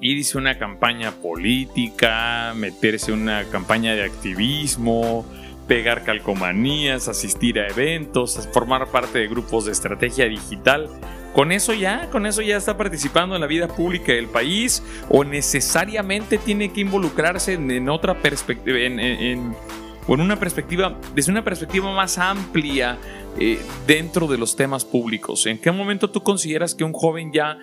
irse 0.01 0.37
a 0.37 0.41
una 0.41 0.57
campaña 0.57 1.11
política, 1.11 2.53
meterse 2.55 3.11
en 3.11 3.21
una 3.21 3.43
campaña 3.45 3.93
de 3.93 4.03
activismo, 4.03 5.25
pegar 5.67 6.03
calcomanías, 6.03 7.07
asistir 7.07 7.59
a 7.59 7.67
eventos, 7.67 8.49
formar 8.51 8.87
parte 8.87 9.19
de 9.19 9.27
grupos 9.27 9.65
de 9.65 9.73
estrategia 9.73 10.25
digital, 10.25 10.89
con 11.35 11.51
eso 11.51 11.73
ya, 11.73 12.09
con 12.11 12.25
eso 12.25 12.41
ya 12.41 12.55
está 12.55 12.77
participando 12.77 13.35
en 13.35 13.41
la 13.41 13.47
vida 13.47 13.67
pública 13.67 14.13
del 14.13 14.27
país 14.27 14.81
o 15.09 15.25
necesariamente 15.25 16.37
tiene 16.37 16.71
que 16.71 16.79
involucrarse 16.79 17.55
en, 17.55 17.89
otra 17.89 18.21
perspectiva, 18.21 18.79
en, 18.79 19.53
una 20.07 20.39
perspectiva, 20.39 20.97
desde 21.13 21.33
una 21.33 21.43
perspectiva 21.43 21.93
más 21.93 22.17
amplia 22.17 22.97
eh, 23.37 23.59
dentro 23.85 24.27
de 24.27 24.37
los 24.37 24.55
temas 24.55 24.85
públicos. 24.85 25.45
¿En 25.45 25.57
qué 25.57 25.73
momento 25.73 26.09
tú 26.09 26.23
consideras 26.23 26.73
que 26.73 26.85
un 26.85 26.93
joven 26.93 27.33
ya 27.33 27.57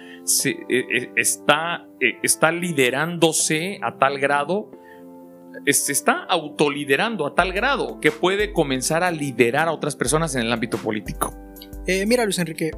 eh, 0.44 0.54
eh, 0.68 1.10
está, 1.16 1.88
está 2.22 2.52
liderándose 2.52 3.80
a 3.82 3.96
tal 3.96 4.18
grado? 4.18 4.70
se 5.66 5.92
está 5.92 6.24
autoliderando 6.24 7.26
a 7.26 7.34
tal 7.34 7.52
grado 7.52 8.00
que 8.00 8.10
puede 8.10 8.52
comenzar 8.52 9.04
a 9.04 9.10
liderar 9.10 9.68
a 9.68 9.72
otras 9.72 9.96
personas 9.96 10.34
en 10.34 10.42
el 10.42 10.52
ámbito 10.52 10.76
político. 10.78 11.34
mira, 11.86 12.24
Luis 12.24 12.38
Enrique, 12.38 12.70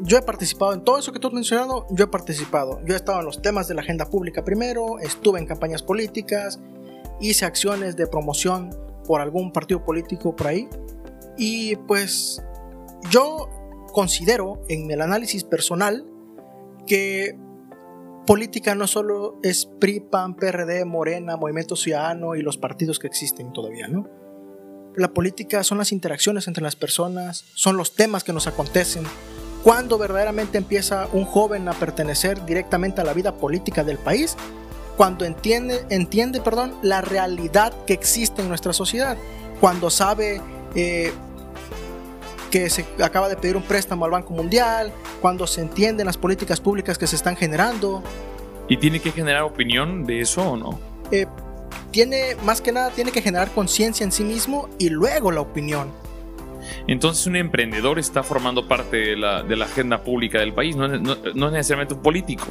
yo 0.00 0.18
he 0.18 0.22
participado 0.22 0.72
en 0.72 0.82
todo 0.82 0.98
eso 0.98 1.12
que 1.12 1.18
tú 1.18 1.28
has 1.28 1.34
mencionado, 1.34 1.86
yo 1.90 2.04
he 2.04 2.08
participado. 2.08 2.80
Yo 2.84 2.94
he 2.94 2.96
estado 2.96 3.20
en 3.20 3.26
los 3.26 3.42
temas 3.42 3.68
de 3.68 3.74
la 3.74 3.82
agenda 3.82 4.06
pública 4.06 4.44
primero, 4.44 4.98
estuve 4.98 5.38
en 5.38 5.46
campañas 5.46 5.82
políticas, 5.82 6.60
hice 7.20 7.44
acciones 7.44 7.96
de 7.96 8.06
promoción 8.06 8.70
por 9.06 9.20
algún 9.20 9.52
partido 9.52 9.84
político 9.84 10.34
por 10.34 10.48
ahí. 10.48 10.68
Y 11.36 11.76
pues 11.76 12.42
yo 13.10 13.48
considero 13.92 14.62
en 14.68 14.90
el 14.90 15.00
análisis 15.00 15.44
personal 15.44 16.04
que 16.86 17.38
política 18.26 18.74
no 18.74 18.86
solo 18.86 19.38
es 19.42 19.66
PRI, 19.66 20.00
PAN, 20.00 20.34
PRD, 20.34 20.84
Morena, 20.84 21.36
Movimiento 21.36 21.76
Ciudadano 21.76 22.34
y 22.34 22.42
los 22.42 22.56
partidos 22.56 22.98
que 22.98 23.06
existen 23.06 23.52
todavía, 23.52 23.88
¿no? 23.88 24.08
La 24.96 25.12
política 25.12 25.64
son 25.64 25.78
las 25.78 25.92
interacciones 25.92 26.46
entre 26.46 26.62
las 26.62 26.76
personas, 26.76 27.44
son 27.54 27.76
los 27.76 27.94
temas 27.94 28.22
que 28.22 28.32
nos 28.32 28.46
acontecen, 28.46 29.04
cuando 29.64 29.96
verdaderamente 29.96 30.58
empieza 30.58 31.08
un 31.12 31.24
joven 31.24 31.66
a 31.68 31.72
pertenecer 31.72 32.44
directamente 32.44 33.00
a 33.00 33.04
la 33.04 33.14
vida 33.14 33.34
política 33.34 33.82
del 33.82 33.96
país, 33.96 34.36
cuando 34.98 35.24
entiende, 35.24 35.86
entiende 35.88 36.42
perdón, 36.42 36.74
la 36.82 37.00
realidad 37.00 37.72
que 37.86 37.94
existe 37.94 38.42
en 38.42 38.48
nuestra 38.48 38.74
sociedad, 38.74 39.16
cuando 39.60 39.88
sabe 39.88 40.42
eh, 40.74 41.14
que 42.50 42.68
se 42.68 42.84
acaba 43.02 43.30
de 43.30 43.36
pedir 43.36 43.56
un 43.56 43.62
préstamo 43.62 44.04
al 44.04 44.10
Banco 44.10 44.34
Mundial, 44.34 44.92
cuando 45.22 45.46
se 45.46 45.62
entienden 45.62 46.04
las 46.04 46.18
políticas 46.18 46.60
públicas 46.60 46.98
que 46.98 47.06
se 47.06 47.16
están 47.16 47.34
generando. 47.34 48.02
¿Y 48.68 48.76
tiene 48.76 49.00
que 49.00 49.12
generar 49.12 49.44
opinión 49.44 50.04
de 50.04 50.20
eso 50.20 50.42
o 50.42 50.56
no? 50.58 50.78
Eh, 51.10 51.26
tiene, 51.90 52.36
más 52.44 52.60
que 52.60 52.70
nada, 52.70 52.90
tiene 52.90 53.12
que 53.12 53.22
generar 53.22 53.50
conciencia 53.50 54.04
en 54.04 54.12
sí 54.12 54.24
mismo 54.24 54.68
y 54.78 54.90
luego 54.90 55.32
la 55.32 55.40
opinión. 55.40 55.90
Entonces 56.86 57.26
un 57.26 57.36
emprendedor 57.36 57.98
está 57.98 58.22
formando 58.22 58.66
parte 58.68 58.96
de 58.96 59.16
la, 59.16 59.42
de 59.42 59.56
la 59.56 59.66
agenda 59.66 60.02
pública 60.02 60.38
del 60.38 60.52
país, 60.52 60.76
no, 60.76 60.88
no, 60.88 61.16
no 61.34 61.46
es 61.46 61.52
necesariamente 61.52 61.94
un 61.94 62.02
político. 62.02 62.46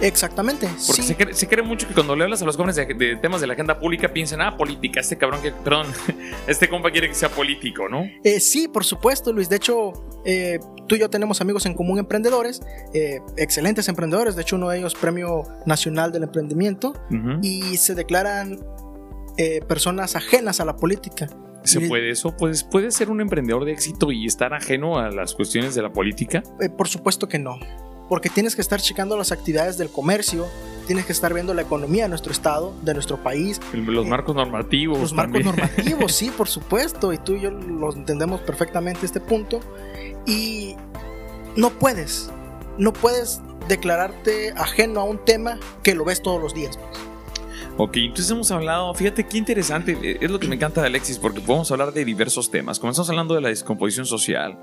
Exactamente. 0.00 0.68
Porque 0.86 1.02
se, 1.02 1.16
cree, 1.16 1.34
se, 1.34 1.48
cree, 1.48 1.62
mucho 1.62 1.88
que 1.88 1.94
cuando 1.94 2.14
le 2.14 2.24
hablas 2.24 2.40
a 2.42 2.44
los 2.44 2.56
jóvenes 2.56 2.76
de, 2.76 2.86
de, 2.86 3.16
temas 3.16 3.40
de 3.40 3.46
la 3.46 3.54
agenda 3.54 3.78
pública 3.78 4.08
piensan, 4.08 4.40
ah, 4.40 4.56
política, 4.56 5.00
este 5.00 5.18
cabrón 5.18 5.42
que, 5.42 5.50
perdón, 5.50 5.86
este 6.46 6.68
compa 6.68 6.90
quiere 6.90 7.08
que 7.08 7.14
sea 7.14 7.28
político, 7.28 7.88
¿no? 7.88 8.06
Eh, 8.22 8.38
sí, 8.40 8.68
por 8.68 8.84
supuesto, 8.84 9.32
Luis. 9.32 9.48
De 9.48 9.56
hecho, 9.56 9.92
eh, 10.24 10.60
tú 10.86 10.94
y 10.94 11.00
yo 11.00 11.10
tenemos 11.10 11.40
amigos 11.40 11.66
en 11.66 11.74
común 11.74 11.98
emprendedores, 11.98 12.60
eh, 12.94 13.20
excelentes 13.36 13.88
emprendedores. 13.88 14.36
De 14.36 14.42
hecho, 14.42 14.56
uno 14.56 14.68
de 14.68 14.78
ellos 14.78 14.94
Premio 14.94 15.42
Nacional 15.66 16.12
del 16.12 16.22
Emprendimiento 16.24 16.92
uh 17.10 17.14
-huh. 17.14 17.38
y 17.42 17.76
se 17.76 17.94
declaran 17.94 18.60
eh, 19.36 19.60
personas 19.66 20.16
ajenas 20.16 20.60
a 20.60 20.64
la 20.64 20.76
política. 20.76 21.28
¿Se 21.68 21.80
puede 21.82 22.10
eso? 22.10 22.36
¿Puedes, 22.36 22.64
¿Puede 22.64 22.90
ser 22.90 23.10
un 23.10 23.20
emprendedor 23.20 23.64
de 23.64 23.72
éxito 23.72 24.10
y 24.12 24.26
estar 24.26 24.54
ajeno 24.54 24.98
a 24.98 25.10
las 25.10 25.34
cuestiones 25.34 25.74
de 25.74 25.82
la 25.82 25.92
política? 25.92 26.42
Eh, 26.60 26.68
por 26.68 26.88
supuesto 26.88 27.28
que 27.28 27.38
no 27.38 27.58
porque 28.08 28.30
tienes 28.30 28.56
que 28.56 28.62
estar 28.62 28.80
checando 28.80 29.16
las 29.16 29.32
actividades 29.32 29.76
del 29.78 29.90
comercio, 29.90 30.46
tienes 30.86 31.04
que 31.04 31.12
estar 31.12 31.34
viendo 31.34 31.52
la 31.52 31.62
economía 31.62 32.04
de 32.04 32.08
nuestro 32.08 32.32
estado, 32.32 32.74
de 32.82 32.94
nuestro 32.94 33.22
país. 33.22 33.60
Los 33.72 34.06
marcos 34.06 34.34
normativos. 34.34 34.98
Los 34.98 35.12
marcos 35.12 35.44
normativos, 35.44 36.12
sí, 36.16 36.30
por 36.30 36.48
supuesto, 36.48 37.12
y 37.12 37.18
tú 37.18 37.34
y 37.34 37.42
yo 37.42 37.50
los 37.50 37.96
entendemos 37.96 38.40
perfectamente 38.40 39.04
este 39.04 39.20
punto. 39.20 39.60
Y 40.26 40.74
no 41.56 41.70
puedes, 41.70 42.30
no 42.78 42.92
puedes 42.92 43.42
declararte 43.68 44.52
ajeno 44.56 45.00
a 45.00 45.04
un 45.04 45.22
tema 45.24 45.58
que 45.82 45.94
lo 45.94 46.04
ves 46.04 46.22
todos 46.22 46.40
los 46.40 46.54
días. 46.54 46.78
Pues. 46.78 47.07
Ok, 47.80 47.96
entonces 47.98 48.28
hemos 48.32 48.50
hablado, 48.50 48.92
fíjate 48.92 49.24
qué 49.24 49.38
interesante, 49.38 50.18
es 50.20 50.28
lo 50.28 50.40
que 50.40 50.48
me 50.48 50.56
encanta 50.56 50.80
de 50.80 50.88
Alexis, 50.88 51.16
porque 51.16 51.40
podemos 51.40 51.70
hablar 51.70 51.92
de 51.92 52.04
diversos 52.04 52.50
temas. 52.50 52.80
Comenzamos 52.80 53.08
hablando 53.08 53.36
de 53.36 53.40
la 53.40 53.50
descomposición 53.50 54.04
social, 54.04 54.58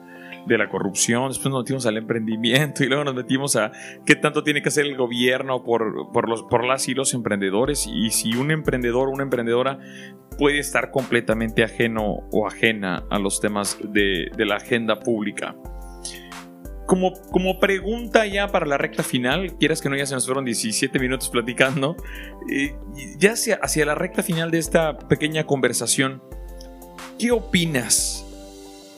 de 0.46 0.58
la 0.58 0.68
corrupción, 0.68 1.30
después 1.30 1.50
nos 1.50 1.64
metimos 1.64 1.86
al 1.86 1.96
emprendimiento 1.96 2.84
y 2.84 2.88
luego 2.88 3.06
nos 3.06 3.16
metimos 3.16 3.56
a 3.56 3.72
qué 4.06 4.18
tanto 4.18 4.44
tiene 4.44 4.62
que 4.62 4.68
hacer 4.68 4.86
el 4.86 4.98
gobierno 4.98 5.64
por, 5.64 6.12
por, 6.12 6.28
los, 6.28 6.44
por 6.44 6.66
las 6.66 6.90
y 6.90 6.94
los 6.94 7.14
emprendedores 7.14 7.88
y 7.88 8.12
si 8.12 8.36
un 8.36 8.52
emprendedor 8.52 9.08
o 9.08 9.12
una 9.12 9.24
emprendedora 9.24 9.80
puede 10.38 10.60
estar 10.60 10.92
completamente 10.92 11.64
ajeno 11.64 12.28
o 12.34 12.48
ajena 12.48 13.06
a 13.10 13.18
los 13.18 13.40
temas 13.40 13.78
de, 13.82 14.30
de 14.36 14.46
la 14.46 14.58
agenda 14.58 15.00
pública. 15.00 15.56
Como, 16.86 17.14
como, 17.32 17.60
pregunta 17.60 18.28
ya 18.28 18.48
para 18.50 18.66
la 18.66 18.78
recta 18.78 19.02
final, 19.02 19.58
quieras 19.58 19.82
que 19.82 19.90
no, 19.90 19.96
ya 19.96 20.06
se 20.06 20.14
nos 20.14 20.26
fueron 20.26 20.46
17 20.46 21.00
minutos 21.00 21.30
platicando, 21.30 21.96
eh, 22.52 22.76
ya 23.18 23.32
hacia, 23.32 23.56
hacia 23.56 23.86
la 23.86 23.96
recta 23.96 24.22
final 24.22 24.52
de 24.52 24.60
esta 24.60 24.98
pequeña 24.98 25.46
conversación, 25.46 26.22
¿qué 27.18 27.32
opinas 27.32 28.26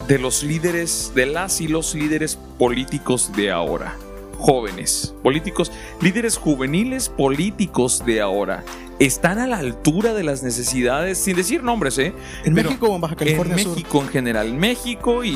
de 0.08 0.20
los 0.20 0.44
líderes, 0.44 1.12
de 1.16 1.26
las 1.26 1.60
y 1.60 1.68
los 1.68 1.94
líderes 1.94 2.38
políticos 2.58 3.32
de 3.36 3.52
ahora. 3.52 3.98
Jóvenes, 4.38 5.16
políticos, 5.24 5.72
líderes 6.02 6.38
juveniles 6.38 7.10
políticos 7.10 8.04
de 8.06 8.22
ahora. 8.22 8.64
¿Están 9.00 9.38
a 9.38 9.46
la 9.46 9.58
altura 9.58 10.16
de 10.16 10.24
las 10.24 10.42
necesidades? 10.42 11.20
Sin 11.20 11.36
decir 11.36 11.62
nombres, 11.62 12.00
¿eh? 12.00 12.14
¿En 12.44 12.56
Pero 12.56 12.70
México 12.70 12.88
o 12.88 12.96
en 12.96 13.02
Baja 13.02 13.16
California 13.16 13.56
En 13.56 13.70
México 13.70 13.92
Sur? 13.92 14.04
en 14.04 14.10
general. 14.10 14.48
En 14.48 14.58
México 14.58 15.24
y, 15.24 15.30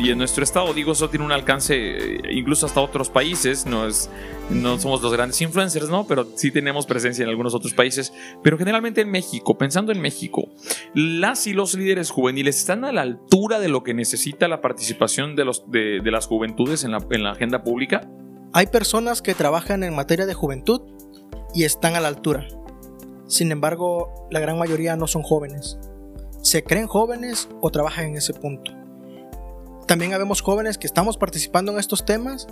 y, 0.00 0.10
en 0.10 0.16
nuestro 0.16 0.42
estado, 0.42 0.72
digo, 0.72 0.92
eso 0.92 1.10
tiene 1.10 1.26
un 1.26 1.32
alcance 1.32 1.76
incluso 2.30 2.64
hasta 2.64 2.80
otros 2.80 3.10
países. 3.10 3.66
No, 3.66 3.86
es, 3.86 4.08
no 4.48 4.78
somos 4.78 5.02
los 5.02 5.12
grandes 5.12 5.38
influencers, 5.42 5.90
¿no? 5.90 6.06
Pero 6.06 6.26
sí 6.36 6.50
tenemos 6.50 6.86
presencia 6.86 7.22
en 7.22 7.28
algunos 7.28 7.54
otros 7.54 7.74
países. 7.74 8.14
Pero 8.42 8.56
generalmente 8.56 9.02
en 9.02 9.10
México, 9.10 9.58
pensando 9.58 9.92
en 9.92 10.00
México, 10.00 10.48
las 10.94 11.46
y 11.46 11.52
los 11.52 11.74
líderes 11.74 12.08
juveniles 12.10 12.56
están 12.56 12.86
a 12.86 12.92
la 12.92 13.02
altura 13.02 13.60
de 13.60 13.68
lo 13.68 13.82
que 13.82 13.92
necesita 13.92 14.48
la 14.48 14.62
participación 14.62 15.36
de, 15.36 15.44
los, 15.44 15.70
de, 15.70 16.00
de 16.02 16.10
las 16.10 16.26
juventudes 16.26 16.82
en 16.82 16.92
la, 16.92 17.04
en 17.10 17.24
la 17.24 17.32
agenda 17.32 17.62
pública. 17.62 18.08
Hay 18.54 18.68
personas 18.68 19.20
que 19.20 19.34
trabajan 19.34 19.84
en 19.84 19.94
materia 19.94 20.24
de 20.24 20.32
juventud 20.32 20.80
y 21.54 21.64
están 21.64 21.94
a 21.94 22.00
la 22.00 22.08
altura. 22.08 22.48
Sin 23.26 23.50
embargo, 23.52 24.28
la 24.30 24.40
gran 24.40 24.58
mayoría 24.58 24.96
no 24.96 25.06
son 25.06 25.22
jóvenes. 25.22 25.78
Se 26.42 26.62
creen 26.62 26.86
jóvenes 26.86 27.48
o 27.60 27.70
trabajan 27.70 28.06
en 28.06 28.16
ese 28.16 28.34
punto. 28.34 28.72
También 29.86 30.14
habemos 30.14 30.40
jóvenes 30.40 30.78
que 30.78 30.86
estamos 30.86 31.16
participando 31.16 31.72
en 31.72 31.78
estos 31.78 32.04
temas 32.04 32.46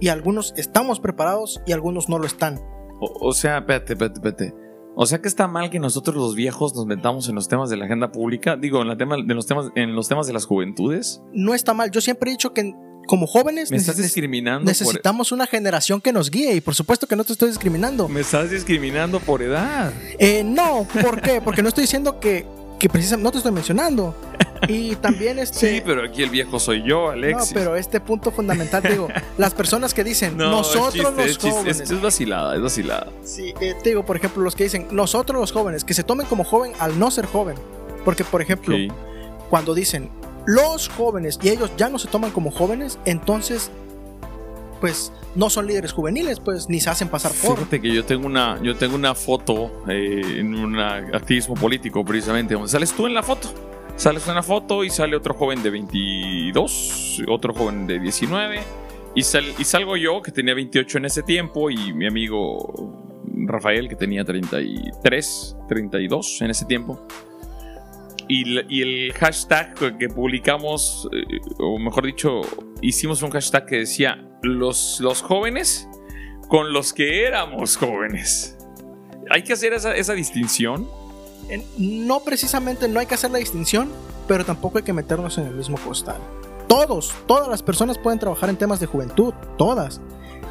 y 0.00 0.08
algunos 0.08 0.54
estamos 0.56 1.00
preparados 1.00 1.60
y 1.66 1.72
algunos 1.72 2.08
no 2.08 2.18
lo 2.18 2.26
están. 2.26 2.60
O, 3.00 3.28
o 3.28 3.32
sea, 3.32 3.58
espérate, 3.58 3.94
espérate, 3.94 4.18
espérate. 4.18 4.66
O 4.98 5.04
sea 5.04 5.20
que 5.20 5.28
está 5.28 5.46
mal 5.46 5.68
que 5.68 5.78
nosotros 5.78 6.16
los 6.16 6.34
viejos 6.34 6.74
nos 6.74 6.86
metamos 6.86 7.28
en 7.28 7.34
los 7.34 7.48
temas 7.48 7.68
de 7.68 7.76
la 7.76 7.84
agenda 7.84 8.12
pública, 8.12 8.56
digo, 8.56 8.80
en, 8.80 8.88
la 8.88 8.96
tema, 8.96 9.16
de 9.22 9.34
los 9.34 9.46
temas, 9.46 9.70
en 9.74 9.94
los 9.94 10.08
temas 10.08 10.26
de 10.26 10.32
las 10.32 10.46
juventudes. 10.46 11.22
No 11.34 11.52
está 11.52 11.74
mal. 11.74 11.90
Yo 11.90 12.00
siempre 12.00 12.30
he 12.30 12.32
dicho 12.32 12.54
que 12.54 12.72
como 13.06 13.26
jóvenes 13.26 13.70
me 13.70 13.76
estás 13.76 13.96
discriminando 13.96 14.64
necesitamos 14.64 15.30
por... 15.30 15.36
una 15.36 15.46
generación 15.46 16.00
que 16.00 16.12
nos 16.12 16.30
guíe 16.30 16.54
y 16.54 16.60
por 16.60 16.74
supuesto 16.74 17.06
que 17.06 17.16
no 17.16 17.24
te 17.24 17.32
estoy 17.32 17.48
discriminando. 17.48 18.08
Me 18.08 18.20
estás 18.20 18.50
discriminando 18.50 19.20
por 19.20 19.42
edad. 19.42 19.92
Eh, 20.18 20.42
no 20.44 20.86
¿por 21.02 21.20
qué? 21.20 21.40
porque 21.40 21.62
no 21.62 21.68
estoy 21.68 21.82
diciendo 21.82 22.20
que, 22.20 22.46
que 22.78 22.88
precisamente 22.88 23.24
no 23.24 23.32
te 23.32 23.38
estoy 23.38 23.52
mencionando. 23.52 24.14
Y 24.68 24.96
también 24.96 25.38
este 25.38 25.76
sí 25.76 25.82
pero 25.84 26.04
aquí 26.04 26.22
el 26.22 26.30
viejo 26.30 26.58
soy 26.58 26.82
yo 26.82 27.10
Alexis. 27.10 27.52
No 27.52 27.60
pero 27.60 27.76
este 27.76 28.00
punto 28.00 28.30
fundamental 28.30 28.82
digo 28.82 29.08
las 29.38 29.52
personas 29.54 29.92
que 29.92 30.02
dicen 30.02 30.36
no, 30.36 30.50
nosotros 30.50 30.92
chiste, 30.92 31.12
los 31.12 31.26
es 31.26 31.38
jóvenes 31.38 31.80
es, 31.80 31.90
es, 31.90 32.00
vacilada 32.00 32.56
es 32.56 32.62
vacilada. 32.62 33.08
Sí 33.22 33.52
eh, 33.60 33.74
te 33.82 33.90
digo 33.90 34.04
por 34.04 34.16
ejemplo 34.16 34.42
los 34.42 34.56
que 34.56 34.64
dicen 34.64 34.88
nosotros 34.90 35.40
los 35.40 35.52
jóvenes 35.52 35.84
que 35.84 35.94
se 35.94 36.04
tomen 36.04 36.26
como 36.26 36.42
joven 36.42 36.72
al 36.78 36.98
no 36.98 37.10
ser 37.10 37.26
joven. 37.26 37.56
Porque 38.04 38.24
por 38.24 38.40
ejemplo 38.40 38.76
cuando 39.50 39.74
dicen 39.74 40.10
los 40.46 40.88
jóvenes 40.88 41.38
y 41.42 41.50
ellos 41.50 41.70
ya 41.76 41.88
no 41.88 41.98
se 41.98 42.08
toman 42.08 42.30
como 42.30 42.50
jóvenes, 42.50 42.98
entonces 43.04 43.70
pues 44.80 45.12
no 45.34 45.50
son 45.50 45.66
líderes 45.66 45.92
juveniles, 45.92 46.40
pues 46.40 46.68
ni 46.68 46.80
se 46.80 46.90
hacen 46.90 47.08
pasar 47.08 47.32
por. 47.42 47.56
Fíjate 47.56 47.80
que 47.80 47.92
yo 47.92 48.04
tengo 48.04 48.26
una, 48.26 48.60
yo 48.62 48.76
tengo 48.76 48.94
una 48.94 49.14
foto 49.14 49.82
eh, 49.88 50.38
en 50.38 50.54
un 50.54 50.78
activismo 50.78 51.54
político 51.54 52.04
precisamente, 52.04 52.54
donde 52.54 52.68
sales 52.68 52.92
tú 52.92 53.06
en 53.06 53.14
la 53.14 53.22
foto. 53.22 53.52
Sales 53.96 54.28
en 54.28 54.34
la 54.34 54.42
foto 54.42 54.84
y 54.84 54.90
sale 54.90 55.16
otro 55.16 55.32
joven 55.32 55.62
de 55.62 55.70
22, 55.70 57.22
otro 57.28 57.54
joven 57.54 57.86
de 57.86 57.98
19 57.98 58.60
y, 59.14 59.20
y 59.20 59.64
salgo 59.64 59.96
yo 59.96 60.20
que 60.20 60.30
tenía 60.30 60.52
28 60.52 60.98
en 60.98 61.04
ese 61.06 61.22
tiempo 61.22 61.70
y 61.70 61.94
mi 61.94 62.06
amigo 62.06 62.94
Rafael 63.46 63.88
que 63.88 63.96
tenía 63.96 64.24
33, 64.24 65.56
32 65.68 66.42
en 66.42 66.50
ese 66.50 66.66
tiempo. 66.66 67.00
Y, 68.28 68.82
el 68.82 69.12
hashtag 69.14 69.74
que 69.98 70.08
publicamos, 70.08 71.08
eh, 71.12 71.38
o 71.58 71.78
mejor 71.78 72.06
dicho, 72.06 72.40
hicimos 72.82 73.22
un 73.22 73.30
hashtag 73.30 73.66
que 73.66 73.76
decía 73.78 74.28
los, 74.42 74.98
los 75.00 75.22
jóvenes 75.22 75.88
con 76.48 76.72
los 76.72 76.92
que 76.92 77.24
éramos 77.24 77.76
jóvenes. 77.76 78.56
¿Hay 79.30 79.42
que 79.42 79.52
hacer 79.52 79.72
esa, 79.72 79.94
esa 79.94 80.14
distinción? 80.14 80.88
No 81.78 82.20
precisamente 82.20 82.88
no 82.88 82.98
hay 82.98 83.06
que 83.06 83.14
hacer 83.14 83.30
la 83.30 83.38
distinción, 83.38 83.90
pero 84.26 84.44
tampoco 84.44 84.78
hay 84.78 84.84
que 84.84 84.92
meternos 84.92 85.38
en 85.38 85.46
el 85.46 85.54
mismo 85.54 85.78
costal. 85.78 86.20
Todos, 86.66 87.14
todas 87.26 87.48
las 87.48 87.62
personas 87.62 87.98
pueden 87.98 88.18
trabajar 88.18 88.50
en 88.50 88.56
temas 88.56 88.80
de 88.80 88.86
juventud, 88.86 89.32
todas. 89.56 90.00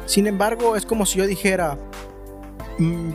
Sin 0.06 0.26
embargo, 0.26 0.76
es 0.76 0.86
como 0.86 1.04
si 1.04 1.18
yo 1.18 1.26
dijera, 1.26 1.78
mmm, 2.78 3.10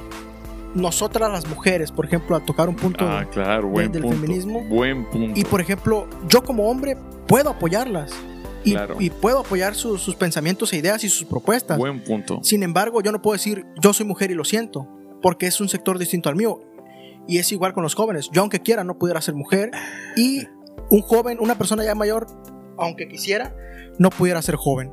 nosotras 0.75 1.31
las 1.31 1.47
mujeres, 1.47 1.91
por 1.91 2.05
ejemplo, 2.05 2.35
a 2.35 2.39
tocar 2.45 2.69
un 2.69 2.75
punto 2.75 3.05
ah, 3.07 3.25
claro, 3.29 3.67
buen 3.69 3.87
de, 3.91 3.99
del 3.99 4.01
punto, 4.03 4.17
feminismo. 4.21 4.63
Buen 4.69 5.09
punto. 5.09 5.39
Y 5.39 5.43
por 5.43 5.59
ejemplo, 5.61 6.07
yo 6.29 6.43
como 6.43 6.69
hombre 6.69 6.97
puedo 7.27 7.49
apoyarlas. 7.49 8.11
Y, 8.63 8.73
Claro. 8.73 8.95
y 8.99 9.09
puedo 9.09 9.39
apoyar 9.39 9.73
su- 9.73 9.97
sus 9.97 10.15
pensamientos 10.15 10.71
e 10.71 10.77
ideas 10.77 11.03
y 11.03 11.09
sus 11.09 11.25
propuestas. 11.27 11.77
Buen 11.79 12.03
punto. 12.03 12.39
Sin 12.43 12.61
embargo, 12.61 13.01
yo 13.01 13.11
no 13.11 13.19
puedo 13.21 13.33
decir 13.33 13.65
yo 13.81 13.91
soy 13.91 14.05
mujer 14.05 14.29
y 14.29 14.35
lo 14.35 14.43
siento, 14.45 14.87
porque 15.21 15.47
es 15.47 15.59
un 15.61 15.67
sector 15.67 15.97
distinto 15.97 16.29
al 16.29 16.35
mío. 16.35 16.59
Y 17.27 17.39
es 17.39 17.51
igual 17.51 17.73
con 17.73 17.81
los 17.83 17.95
jóvenes. 17.95 18.29
Yo 18.31 18.41
aunque 18.41 18.59
quiera 18.59 18.83
no 18.83 18.99
pudiera 18.99 19.19
ser 19.21 19.33
mujer 19.35 19.71
y 20.15 20.43
un 20.91 21.01
joven, 21.01 21.37
una 21.39 21.55
persona 21.55 21.83
ya 21.83 21.95
mayor, 21.95 22.27
aunque 22.77 23.07
quisiera, 23.07 23.55
no 23.97 24.09
pudiera 24.11 24.41
ser 24.43 24.55
joven. 24.55 24.91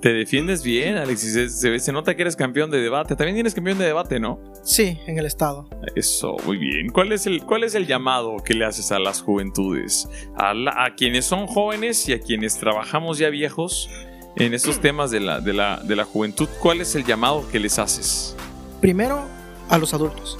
Te 0.00 0.12
defiendes 0.12 0.62
bien, 0.62 0.96
Alexis. 0.96 1.60
Se, 1.60 1.92
nota 1.92 2.14
que 2.14 2.22
eres 2.22 2.36
campeón 2.36 2.70
de 2.70 2.78
debate. 2.80 3.16
También 3.16 3.34
tienes 3.34 3.54
campeón 3.54 3.78
de 3.78 3.84
debate, 3.86 4.20
¿no? 4.20 4.38
Sí, 4.62 4.98
en 5.06 5.18
el 5.18 5.26
estado. 5.26 5.68
Eso, 5.96 6.36
muy 6.46 6.56
bien. 6.56 6.90
¿Cuál 6.90 7.10
es 7.12 7.26
el, 7.26 7.42
cuál 7.42 7.64
es 7.64 7.74
el 7.74 7.86
llamado 7.86 8.36
que 8.44 8.54
le 8.54 8.64
haces 8.64 8.92
a 8.92 8.98
las 9.00 9.20
juventudes? 9.22 10.08
A, 10.36 10.54
la- 10.54 10.84
a 10.84 10.94
quienes 10.94 11.24
son 11.24 11.46
jóvenes 11.48 12.08
y 12.08 12.12
a 12.12 12.20
quienes 12.20 12.58
trabajamos 12.58 13.18
ya 13.18 13.28
viejos 13.28 13.90
en 14.36 14.54
estos 14.54 14.80
temas 14.80 15.10
de 15.10 15.18
la, 15.18 15.40
de, 15.40 15.52
la, 15.52 15.78
de 15.82 15.96
la 15.96 16.04
juventud, 16.04 16.48
¿cuál 16.60 16.80
es 16.80 16.94
el 16.94 17.04
llamado 17.04 17.48
que 17.50 17.58
les 17.58 17.76
haces? 17.80 18.36
Primero, 18.80 19.24
a 19.68 19.78
los 19.78 19.94
adultos. 19.94 20.38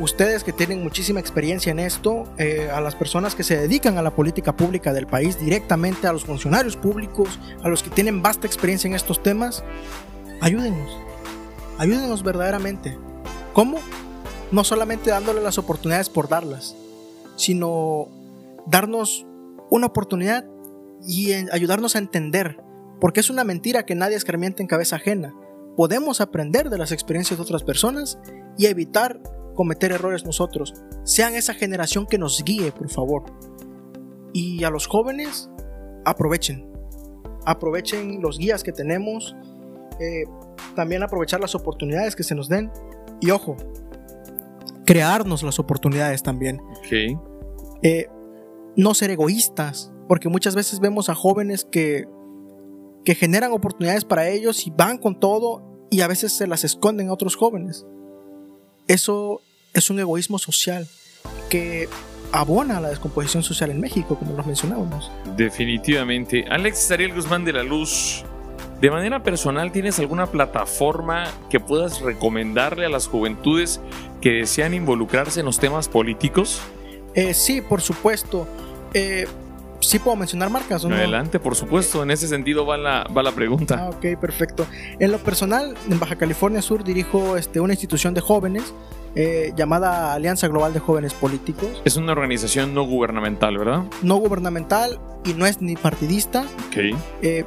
Ustedes 0.00 0.44
que 0.44 0.52
tienen 0.52 0.82
muchísima 0.82 1.18
experiencia 1.18 1.72
en 1.72 1.80
esto, 1.80 2.32
eh, 2.38 2.70
a 2.72 2.80
las 2.80 2.94
personas 2.94 3.34
que 3.34 3.42
se 3.42 3.56
dedican 3.56 3.98
a 3.98 4.02
la 4.02 4.14
política 4.14 4.54
pública 4.54 4.92
del 4.92 5.08
país 5.08 5.40
directamente, 5.40 6.06
a 6.06 6.12
los 6.12 6.24
funcionarios 6.24 6.76
públicos, 6.76 7.40
a 7.64 7.68
los 7.68 7.82
que 7.82 7.90
tienen 7.90 8.22
vasta 8.22 8.46
experiencia 8.46 8.86
en 8.86 8.94
estos 8.94 9.20
temas, 9.22 9.64
ayúdenos. 10.40 10.96
Ayúdenos 11.78 12.22
verdaderamente. 12.22 12.96
¿Cómo? 13.52 13.80
No 14.52 14.62
solamente 14.62 15.10
dándole 15.10 15.42
las 15.42 15.58
oportunidades 15.58 16.08
por 16.08 16.28
darlas, 16.28 16.76
sino 17.36 18.08
darnos 18.66 19.26
una 19.68 19.86
oportunidad 19.86 20.44
y 21.06 21.32
ayudarnos 21.32 21.96
a 21.96 21.98
entender, 21.98 22.60
porque 23.00 23.18
es 23.18 23.30
una 23.30 23.42
mentira 23.42 23.84
que 23.84 23.96
nadie 23.96 24.16
escarmienta 24.16 24.62
en 24.62 24.68
cabeza 24.68 24.96
ajena. 24.96 25.34
Podemos 25.76 26.20
aprender 26.20 26.70
de 26.70 26.78
las 26.78 26.92
experiencias 26.92 27.38
de 27.38 27.42
otras 27.42 27.64
personas 27.64 28.18
y 28.56 28.66
evitar 28.66 29.20
cometer 29.58 29.90
errores 29.90 30.24
nosotros. 30.24 30.72
Sean 31.02 31.34
esa 31.34 31.52
generación 31.52 32.06
que 32.06 32.16
nos 32.16 32.44
guíe, 32.44 32.70
por 32.70 32.88
favor. 32.88 33.24
Y 34.32 34.62
a 34.62 34.70
los 34.70 34.86
jóvenes, 34.86 35.50
aprovechen. 36.04 36.64
Aprovechen 37.44 38.22
los 38.22 38.38
guías 38.38 38.62
que 38.62 38.70
tenemos. 38.70 39.34
Eh, 39.98 40.22
también 40.76 41.02
aprovechar 41.02 41.40
las 41.40 41.56
oportunidades 41.56 42.14
que 42.14 42.22
se 42.22 42.36
nos 42.36 42.48
den. 42.48 42.70
Y 43.20 43.32
ojo, 43.32 43.56
crearnos 44.86 45.42
las 45.42 45.58
oportunidades 45.58 46.22
también. 46.22 46.60
Eh, 47.82 48.06
no 48.76 48.94
ser 48.94 49.10
egoístas, 49.10 49.92
porque 50.06 50.28
muchas 50.28 50.54
veces 50.54 50.78
vemos 50.78 51.08
a 51.08 51.16
jóvenes 51.16 51.66
que, 51.68 52.04
que 53.04 53.16
generan 53.16 53.50
oportunidades 53.50 54.04
para 54.04 54.28
ellos 54.28 54.68
y 54.68 54.70
van 54.70 54.98
con 54.98 55.18
todo 55.18 55.88
y 55.90 56.02
a 56.02 56.06
veces 56.06 56.32
se 56.32 56.46
las 56.46 56.62
esconden 56.62 57.08
a 57.08 57.12
otros 57.12 57.34
jóvenes. 57.34 57.84
Eso 58.86 59.40
es 59.74 59.90
un 59.90 60.00
egoísmo 60.00 60.38
social 60.38 60.86
que 61.48 61.88
abona 62.32 62.78
a 62.78 62.80
la 62.80 62.88
descomposición 62.90 63.42
social 63.42 63.70
en 63.70 63.80
México, 63.80 64.18
como 64.18 64.34
nos 64.34 64.46
mencionábamos. 64.46 65.10
Definitivamente. 65.36 66.44
Alex 66.48 66.90
Ariel 66.90 67.14
Guzmán 67.14 67.44
de 67.44 67.52
la 67.52 67.62
Luz, 67.62 68.24
de 68.80 68.90
manera 68.90 69.22
personal, 69.22 69.72
¿tienes 69.72 69.98
alguna 69.98 70.26
plataforma 70.26 71.26
que 71.50 71.58
puedas 71.58 72.00
recomendarle 72.00 72.86
a 72.86 72.88
las 72.88 73.08
juventudes 73.08 73.80
que 74.20 74.30
desean 74.30 74.74
involucrarse 74.74 75.40
en 75.40 75.46
los 75.46 75.58
temas 75.58 75.88
políticos? 75.88 76.60
Eh, 77.14 77.34
sí, 77.34 77.60
por 77.60 77.80
supuesto. 77.80 78.46
Eh, 78.94 79.26
sí 79.80 79.98
puedo 79.98 80.16
mencionar 80.16 80.50
marcas, 80.50 80.84
¿o 80.84 80.88
no? 80.88 80.96
Adelante, 80.96 81.38
por 81.38 81.54
supuesto. 81.54 82.02
En 82.02 82.10
ese 82.10 82.28
sentido 82.28 82.66
va 82.66 82.76
la, 82.76 83.06
va 83.16 83.22
la 83.22 83.32
pregunta. 83.32 83.76
Ah, 83.78 83.90
ok, 83.90 84.20
perfecto. 84.20 84.66
En 84.98 85.12
lo 85.12 85.18
personal, 85.18 85.74
en 85.90 85.98
Baja 85.98 86.16
California 86.16 86.62
Sur 86.62 86.84
dirijo 86.84 87.36
este, 87.36 87.60
una 87.60 87.72
institución 87.72 88.14
de 88.14 88.20
jóvenes 88.20 88.74
eh, 89.14 89.52
llamada 89.56 90.12
Alianza 90.12 90.48
Global 90.48 90.72
de 90.72 90.80
Jóvenes 90.80 91.14
Políticos. 91.14 91.82
Es 91.84 91.96
una 91.96 92.12
organización 92.12 92.74
no 92.74 92.84
gubernamental, 92.84 93.56
¿verdad? 93.58 93.84
No 94.02 94.16
gubernamental 94.16 95.00
y 95.24 95.34
no 95.34 95.46
es 95.46 95.60
ni 95.60 95.76
partidista. 95.76 96.42
Ok. 96.68 96.96
Eh, 97.22 97.44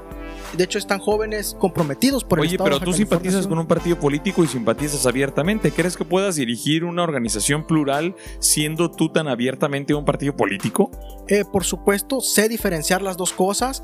de 0.56 0.64
hecho, 0.64 0.78
están 0.78 1.00
jóvenes 1.00 1.56
comprometidos 1.60 2.24
por 2.24 2.40
el 2.40 2.48
Oye, 2.48 2.58
pero 2.58 2.80
tú 2.80 2.94
simpatizas 2.94 3.48
con 3.48 3.58
un 3.60 3.68
partido 3.68 4.00
político 4.00 4.44
y 4.44 4.48
simpatizas 4.48 5.06
abiertamente. 5.06 5.72
¿Crees 5.72 5.98
que 5.98 6.06
puedas 6.06 6.36
dirigir 6.36 6.84
una 6.84 7.04
organización 7.04 7.66
plural 7.66 8.16
siendo 8.40 8.92
tú 8.92 9.10
tan 9.10 9.28
abiertamente 9.28 9.94
un 9.94 10.06
partido 10.06 10.36
político? 10.36 10.92
Eh, 11.28 11.44
por 11.52 11.64
supuesto, 11.64 12.22
sé 12.22 12.50
diferenciar 12.50 13.02
las 13.02 13.18
dos 13.18 13.34
cosas. 13.34 13.84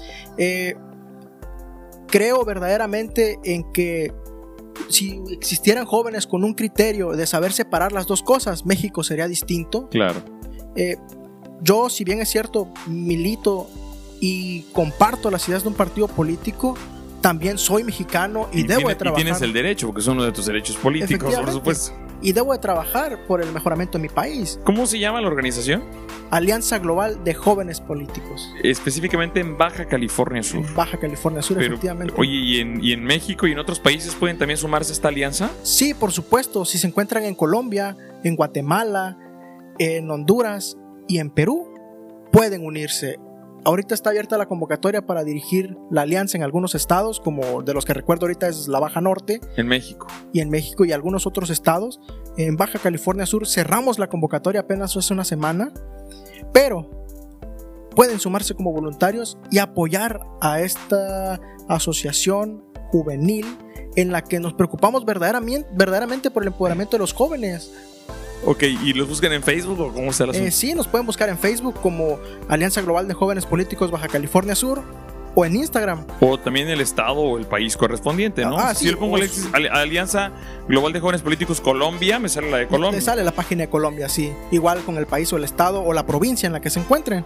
creo 2.08 2.46
verdaderamente 2.46 3.40
en 3.44 3.72
que 3.74 4.14
si 4.90 5.22
existieran 5.32 5.86
jóvenes 5.86 6.28
con 6.28 6.44
un 6.44 6.54
criterio 6.54 7.12
de 7.12 7.28
saber 7.28 7.52
separar 7.52 7.92
las 7.92 8.08
dos 8.08 8.24
cosas, 8.24 8.66
México 8.66 9.04
sería 9.04 9.28
distinto. 9.28 9.90
Claro. 9.90 10.22
Eh, 10.76 10.96
yo, 11.62 11.90
si 11.90 12.04
bien 12.04 12.22
es 12.22 12.30
cierto, 12.30 12.72
milito 12.88 13.68
y 14.20 14.64
comparto 14.74 15.32
las 15.32 15.48
ideas 15.48 15.64
de 15.64 15.70
un 15.70 15.76
partido 15.76 16.08
político, 16.08 16.76
también 17.22 17.58
soy 17.58 17.84
mexicano 17.84 18.48
y, 18.54 18.64
debo 18.64 18.90
de 18.90 18.96
trabajar. 18.96 19.22
Y 19.22 19.24
tienes 19.24 19.42
el 19.42 19.54
derecho, 19.54 19.88
porque 19.88 20.02
es 20.02 20.08
uno 20.08 20.24
de 20.24 20.32
tus 20.32 20.46
derechos 20.46 20.76
políticos, 20.78 21.36
por 21.36 21.52
supuesto. 21.52 21.94
Y 22.22 22.32
debo 22.32 22.54
de 22.54 22.60
trabajar 22.60 23.26
por 23.28 23.42
el 23.42 23.52
mejoramiento 23.52 23.98
de 23.98 24.04
mi 24.04 24.10
país. 24.10 24.60
¿Cómo 24.64 24.88
se 24.88 24.98
llama 24.98 25.22
la 25.22 25.28
organización? 25.28 25.84
Alianza 26.32 26.80
Global 26.80 27.24
de 27.24 27.34
Jóvenes 27.34 27.80
Políticos. 27.80 28.50
Específicamente 28.64 29.40
en 29.40 29.58
Baja 29.58 29.86
California 29.86 30.42
Sur. 30.42 30.66
Baja 30.74 30.98
California 30.98 31.42
Sur, 31.42 31.62
efectivamente. 31.62 32.14
Oye, 32.18 32.32
¿y 32.32 32.60
en, 32.60 32.84
¿y 32.84 32.92
en, 32.92 33.04
México 33.04 33.48
y 33.48 33.52
en 33.52 33.60
otros 33.60 33.80
países 33.80 34.16
pueden 34.16 34.38
también 34.38 34.58
sumarse 34.58 34.92
a 34.92 34.94
esta 34.94 35.08
alianza? 35.10 35.52
Sí, 35.64 35.94
por 35.94 36.12
supuesto. 36.12 36.66
Si 36.66 36.78
se 36.78 36.88
encuentran 36.88 37.24
en 37.24 37.36
Colombia, 37.36 37.96
en 38.24 38.36
Guatemala, 38.36 39.18
en 39.80 40.10
Honduras 40.10 40.78
y 41.08 41.20
en 41.20 41.30
Perú, 41.30 41.74
pueden 42.32 42.66
unirse. 42.66 43.20
Ahorita 43.68 43.94
está 43.94 44.12
abierta 44.12 44.38
la 44.38 44.46
convocatoria 44.46 45.06
para 45.06 45.26
dirigir 45.26 45.76
la 45.92 46.04
alianza 46.04 46.38
en 46.38 46.44
algunos 46.44 46.74
estados, 46.74 47.20
como 47.20 47.62
de 47.64 47.74
los 47.74 47.84
que 47.84 47.94
recuerdo 47.94 48.26
ahorita 48.26 48.48
es 48.48 48.70
la 48.70 48.80
Baja 48.80 49.02
Norte. 49.02 49.42
En 49.58 49.68
México. 49.68 50.08
Y 50.32 50.40
en 50.40 50.50
México 50.50 50.86
y 50.86 50.94
algunos 50.94 51.28
otros 51.28 51.50
estados. 51.50 52.00
En 52.38 52.56
Baja 52.56 52.80
California 52.80 53.26
Sur 53.26 53.46
cerramos 53.46 54.00
la 54.00 54.08
convocatoria 54.08 54.62
apenas 54.62 54.96
hace 54.96 55.14
una 55.14 55.26
semana. 55.26 55.74
Pero 56.54 57.06
pueden 57.94 58.22
sumarse 58.22 58.54
como 58.54 58.72
voluntarios 58.72 59.38
y 59.52 59.58
apoyar 59.58 60.22
a 60.40 60.62
esta 60.62 61.38
asociación 61.68 62.64
juvenil 62.90 63.46
en 63.98 64.14
la 64.14 64.24
que 64.24 64.40
nos 64.40 64.54
preocupamos 64.54 65.04
verdaderamente, 65.04 65.68
verdaderamente 65.74 66.32
por 66.32 66.44
el 66.44 66.48
empoderamiento 66.48 66.96
de 66.96 67.00
los 67.00 67.12
jóvenes. 67.12 67.97
Ok, 68.46 68.64
¿y 68.64 68.94
los 68.94 69.08
buscan 69.08 69.34
en 69.34 69.44
Facebook 69.44 69.80
o 69.80 69.94
cómo 69.94 70.12
está 70.12 70.26
la 70.26 70.34
eh, 70.34 70.52
Sí, 70.52 70.74
nos 70.74 70.88
pueden 70.88 71.06
buscar 71.06 71.30
en 71.30 71.38
Facebook 71.38 71.76
como 71.82 72.20
Alianza 72.48 72.82
Global 72.82 73.08
de 73.08 73.14
Jóvenes 73.14 73.46
Políticos 73.46 73.92
Baja 73.92 74.08
California 74.08 74.56
Sur 74.56 74.84
o 75.36 75.46
en 75.46 75.56
Instagram. 75.56 76.06
O 76.20 76.40
también 76.40 76.68
el 76.68 76.82
estado 76.82 77.16
o 77.16 77.38
el 77.38 77.46
país 77.46 77.78
correspondiente, 77.78 78.44
¿no? 78.44 78.58
Ah, 78.58 78.74
si 78.74 78.86
sí, 78.86 78.92
yo 78.92 78.98
pongo 78.98 79.18
Alianza 79.72 80.32
Global 80.68 80.94
de 80.94 81.00
Jóvenes 81.00 81.22
Políticos 81.22 81.62
Colombia, 81.62 82.18
me 82.20 82.28
sale 82.28 82.50
la 82.50 82.58
de 82.58 82.68
Colombia. 82.68 82.98
Me 82.98 83.02
sale 83.02 83.24
la 83.24 83.32
página 83.32 83.64
de 83.64 83.70
Colombia, 83.70 84.10
sí. 84.10 84.34
Igual 84.50 84.82
con 84.82 84.98
el 84.98 85.06
país 85.06 85.32
o 85.34 85.38
el 85.38 85.44
estado 85.44 85.84
o 85.84 85.94
la 85.94 86.08
provincia 86.08 86.48
en 86.48 86.54
la 86.54 86.60
que 86.60 86.72
se 86.72 86.80
encuentren. 86.80 87.24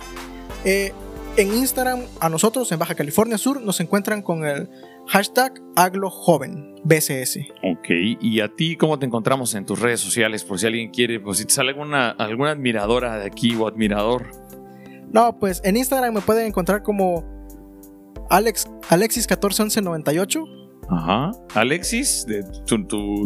Eh, 0.66 0.92
en 1.38 1.54
Instagram, 1.54 2.02
a 2.20 2.30
nosotros 2.30 2.72
en 2.72 2.80
Baja 2.80 2.96
California 2.96 3.38
Sur, 3.38 3.62
nos 3.62 3.80
encuentran 3.80 4.22
con 4.22 4.46
el 4.46 4.70
hashtag 5.08 5.62
AgloJoven, 5.76 6.76
BCS. 6.84 7.40
Ok, 7.64 7.90
¿y 8.20 8.42
a 8.42 8.50
ti 8.50 8.76
cómo 8.76 9.00
te 9.00 9.06
encontramos 9.06 9.56
en 9.56 9.66
tus 9.66 9.80
redes 9.80 10.00
sociales? 10.00 10.44
Por 10.44 10.60
si 10.60 10.68
alguien 10.68 10.90
quiere, 10.90 11.20
pues 11.20 11.38
si 11.38 11.46
te 11.46 11.54
sale 11.54 11.70
alguna, 11.70 12.10
alguna 12.10 12.52
admiradora 12.52 13.18
de 13.18 13.26
aquí 13.26 13.56
o 13.56 13.68
admirador. 13.68 14.32
No, 15.12 15.38
pues 15.40 15.62
en 15.64 15.78
Instagram 15.78 16.14
me 16.14 16.22
pueden 16.22 16.48
encontrar 16.48 16.84
como 16.84 17.24
Alex, 18.30 18.68
Alexis 18.90 19.28
141198. 19.28 20.44
Ajá. 20.90 21.32
Alexis, 21.54 22.26
de 22.26 22.44
tu, 22.66 22.78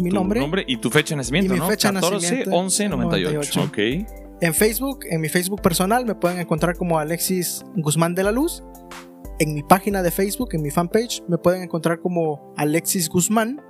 nombre? 0.02 0.64
y 0.68 0.76
tu 0.76 0.90
fecha 0.90 1.14
de 1.14 1.16
nacimiento, 1.16 1.54
y 1.54 1.60
mi 1.60 1.66
Fecha 1.66 1.92
14 1.92 2.44
11 2.50 2.88
98. 2.88 3.62
Ok. 3.62 3.78
En 4.40 4.54
Facebook, 4.54 5.00
en 5.08 5.20
mi 5.20 5.28
Facebook 5.28 5.62
personal, 5.62 6.04
me 6.04 6.14
pueden 6.14 6.38
encontrar 6.38 6.76
como 6.76 6.98
Alexis 6.98 7.64
Guzmán 7.74 8.14
de 8.14 8.24
la 8.24 8.32
Luz. 8.32 8.62
En 9.38 9.54
mi 9.54 9.62
página 9.62 10.02
de 10.02 10.10
Facebook, 10.10 10.50
en 10.52 10.62
mi 10.62 10.70
fanpage, 10.70 11.22
me 11.28 11.38
pueden 11.38 11.62
encontrar 11.62 12.00
como 12.00 12.54
Alexis 12.56 13.08
Guzmán 13.08 13.60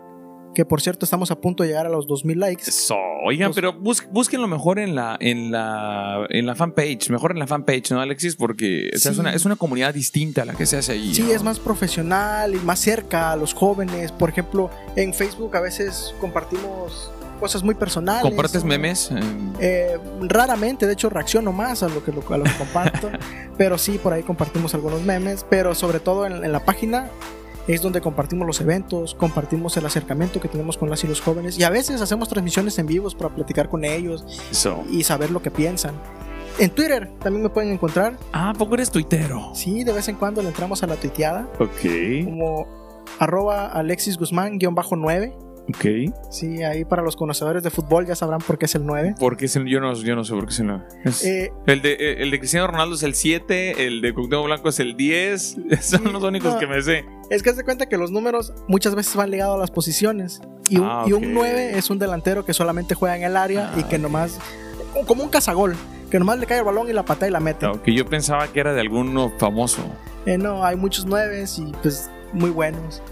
que 0.57 0.65
por 0.65 0.81
cierto 0.81 1.05
estamos 1.05 1.31
a 1.31 1.39
punto 1.39 1.63
de 1.63 1.69
llegar 1.69 1.85
a 1.85 1.91
los 1.91 2.07
2000 2.07 2.41
likes. 2.41 2.63
Eso, 2.67 2.97
oigan, 3.27 3.53
pero 3.55 3.75
búsquenlo 3.75 4.49
mejor 4.49 4.79
en 4.79 4.95
la, 4.95 5.19
en 5.21 5.53
la, 5.53 6.27
en 6.31 6.47
la 6.47 6.55
fanpage, 6.55 7.11
mejor 7.11 7.33
en 7.33 7.41
la 7.41 7.47
fanpage, 7.47 7.91
¿no, 7.91 8.01
Alexis? 8.01 8.37
Porque 8.37 8.89
es, 8.91 9.05
una, 9.19 9.35
es 9.35 9.45
una 9.45 9.57
comunidad 9.57 9.93
distinta 9.93 10.43
a 10.43 10.45
la 10.47 10.55
que 10.55 10.65
se 10.65 10.79
hace 10.79 10.93
ahí. 10.93 11.15
Sí, 11.15 11.31
es 11.31 11.43
más 11.43 11.61
profesional 11.61 12.55
y 12.55 12.59
más 12.61 12.81
cerca 12.81 13.33
a 13.33 13.37
los 13.37 13.53
jóvenes. 13.53 14.13
Por 14.13 14.31
ejemplo, 14.31 14.71
en 14.97 15.13
Facebook 15.13 15.55
a 15.59 15.61
veces 15.61 16.15
compartimos 16.23 17.13
cosas 17.37 17.63
muy 17.63 17.75
personales. 17.75 18.23
¿Compartes 18.23 18.65
memes? 18.65 19.11
Eh, 19.61 19.99
raramente, 20.23 20.87
de 20.87 20.93
hecho 20.93 21.09
reacciono 21.09 21.53
más 21.53 21.83
a 21.83 21.89
lo 21.89 22.05
que, 22.05 22.13
lo, 22.13 22.23
comparto, 22.23 23.11
pero 23.59 23.79
sí, 23.79 23.99
por 23.99 24.13
ahí 24.13 24.23
compartimos 24.23 24.75
algunos 24.75 25.03
memes, 25.03 25.47
pero 25.49 25.75
sobre 25.75 26.01
todo 26.01 26.27
en 26.27 26.53
la 26.53 26.65
página 26.65 27.11
es 27.67 27.83
donde 27.83 28.01
compartimos 28.01 28.47
los 28.47 28.61
eventos, 28.61 29.15
compartimos 29.15 29.77
el 29.77 29.87
acercamiento 29.87 30.41
que 30.41 30.49
tenemos 30.49 30.77
con 30.77 30.89
las 30.89 31.03
y 31.05 31.09
los 31.09 31.21
jóvenes 31.21 31.59
y 31.59 31.65
a 31.65 31.71
veces 31.71 32.01
hacemos 32.01 32.29
transmisiones 32.29 32.79
en 32.79 32.87
vivos 32.87 33.15
para 33.15 33.35
platicar 33.35 33.69
con 33.69 33.85
ellos 33.85 34.25
y 34.91 35.03
saber 35.03 35.31
lo 35.31 35.43
que 35.43 35.51
piensan. 35.51 35.95
En 36.59 36.71
Twitter 36.71 37.11
también 37.21 37.43
me 37.43 37.51
pueden 37.51 37.71
encontrar. 37.71 38.17
Ah, 38.33 38.55
poco 38.57 38.75
eres 38.75 38.91
tuitero? 38.91 39.51
Sí, 39.55 39.85
de 39.85 39.93
vez 39.93 40.09
en 40.09 40.17
cuando 40.17 40.41
le 40.41 40.49
entramos 40.49 40.83
a 40.83 40.87
la 40.87 40.97
tuiteada. 40.97 41.47
Ok. 41.59 42.25
Como 42.25 42.67
arroba 43.19 43.67
Alexis 43.67 44.19
Guzmán-9. 44.19 45.46
Ok. 45.69 45.85
Sí, 46.31 46.63
ahí 46.63 46.85
para 46.85 47.03
los 47.03 47.17
conocedores 47.17 47.63
de 47.63 47.71
fútbol 47.71 48.07
ya 48.07 48.15
sabrán 48.15 48.41
por 48.41 48.57
qué 48.57 48.67
es 48.67 48.75
el 48.77 48.87
9. 48.87 49.17
Porque 49.19 49.47
es 49.47 49.57
el, 49.57 49.67
yo, 49.67 49.81
no, 49.81 49.93
yo 49.95 50.15
no 50.15 50.23
sé 50.25 50.33
por 50.35 50.47
qué 50.47 50.53
es 50.53 50.61
el 50.61 50.67
9. 50.69 50.85
Es- 51.05 51.25
Eh, 51.25 51.53
el, 51.67 51.83
de, 51.83 51.93
eh, 51.95 52.23
el 52.23 52.31
de 52.31 52.39
Cristiano 52.39 52.67
Ronaldo 52.69 52.95
es 52.95 53.03
el 53.03 53.15
7, 53.15 53.87
el 53.87 54.01
de 54.01 54.15
Cuauhtémoc 54.15 54.47
Blanco 54.47 54.69
es 54.69 54.79
el 54.81 54.97
10. 54.97 55.57
Son 55.81 56.13
los 56.13 56.23
únicos 56.23 56.55
no. 56.55 56.61
que 56.61 56.67
me 56.69 56.81
sé. 56.83 57.05
es 57.31 57.43
que 57.43 57.51
haz 57.51 57.57
de 57.57 57.65
cuenta 57.65 57.87
que 57.87 57.97
los 57.97 58.11
números 58.13 58.53
muchas 58.69 58.95
veces 58.95 59.17
van 59.17 59.31
ligados 59.31 59.57
a 59.57 59.59
las 59.59 59.71
posiciones. 59.73 60.41
Y 60.69 60.79
un, 60.79 60.85
Ah, 60.89 61.05
y 61.07 61.13
un 61.13 61.33
9 61.35 61.77
es 61.79 61.91
un 61.91 61.99
delantero 61.99 62.45
que 62.45 62.53
solamente 62.55 62.95
juega 62.95 63.17
en 63.17 63.25
el 63.25 63.37
área 63.37 63.73
Ah, 63.75 63.79
y 63.81 63.83
que 63.85 63.97
ok. 63.97 64.03
nomás. 64.03 64.39
Como 65.07 65.25
un 65.25 65.29
cazagol, 65.31 65.75
que 66.11 66.19
nomás 66.19 66.39
le 66.39 66.47
cae 66.47 66.59
el 66.59 66.65
balón 66.65 66.89
y 66.89 66.93
la 66.93 67.05
patea 67.05 67.29
y 67.29 67.31
la 67.33 67.41
mete. 67.41 67.67
Que 67.85 67.93
yo 67.93 68.07
pensaba 68.07 68.47
que 68.49 68.61
era 68.61 68.73
de 68.73 68.81
alguno 68.81 69.33
famoso. 69.39 69.83
Eh, 70.27 70.39
no, 70.39 70.65
hay 70.65 70.77
muchos 70.77 71.05
9 71.07 71.45
y 71.59 71.73
pues 71.83 72.09
muy 72.33 72.51
buenos. 72.51 73.03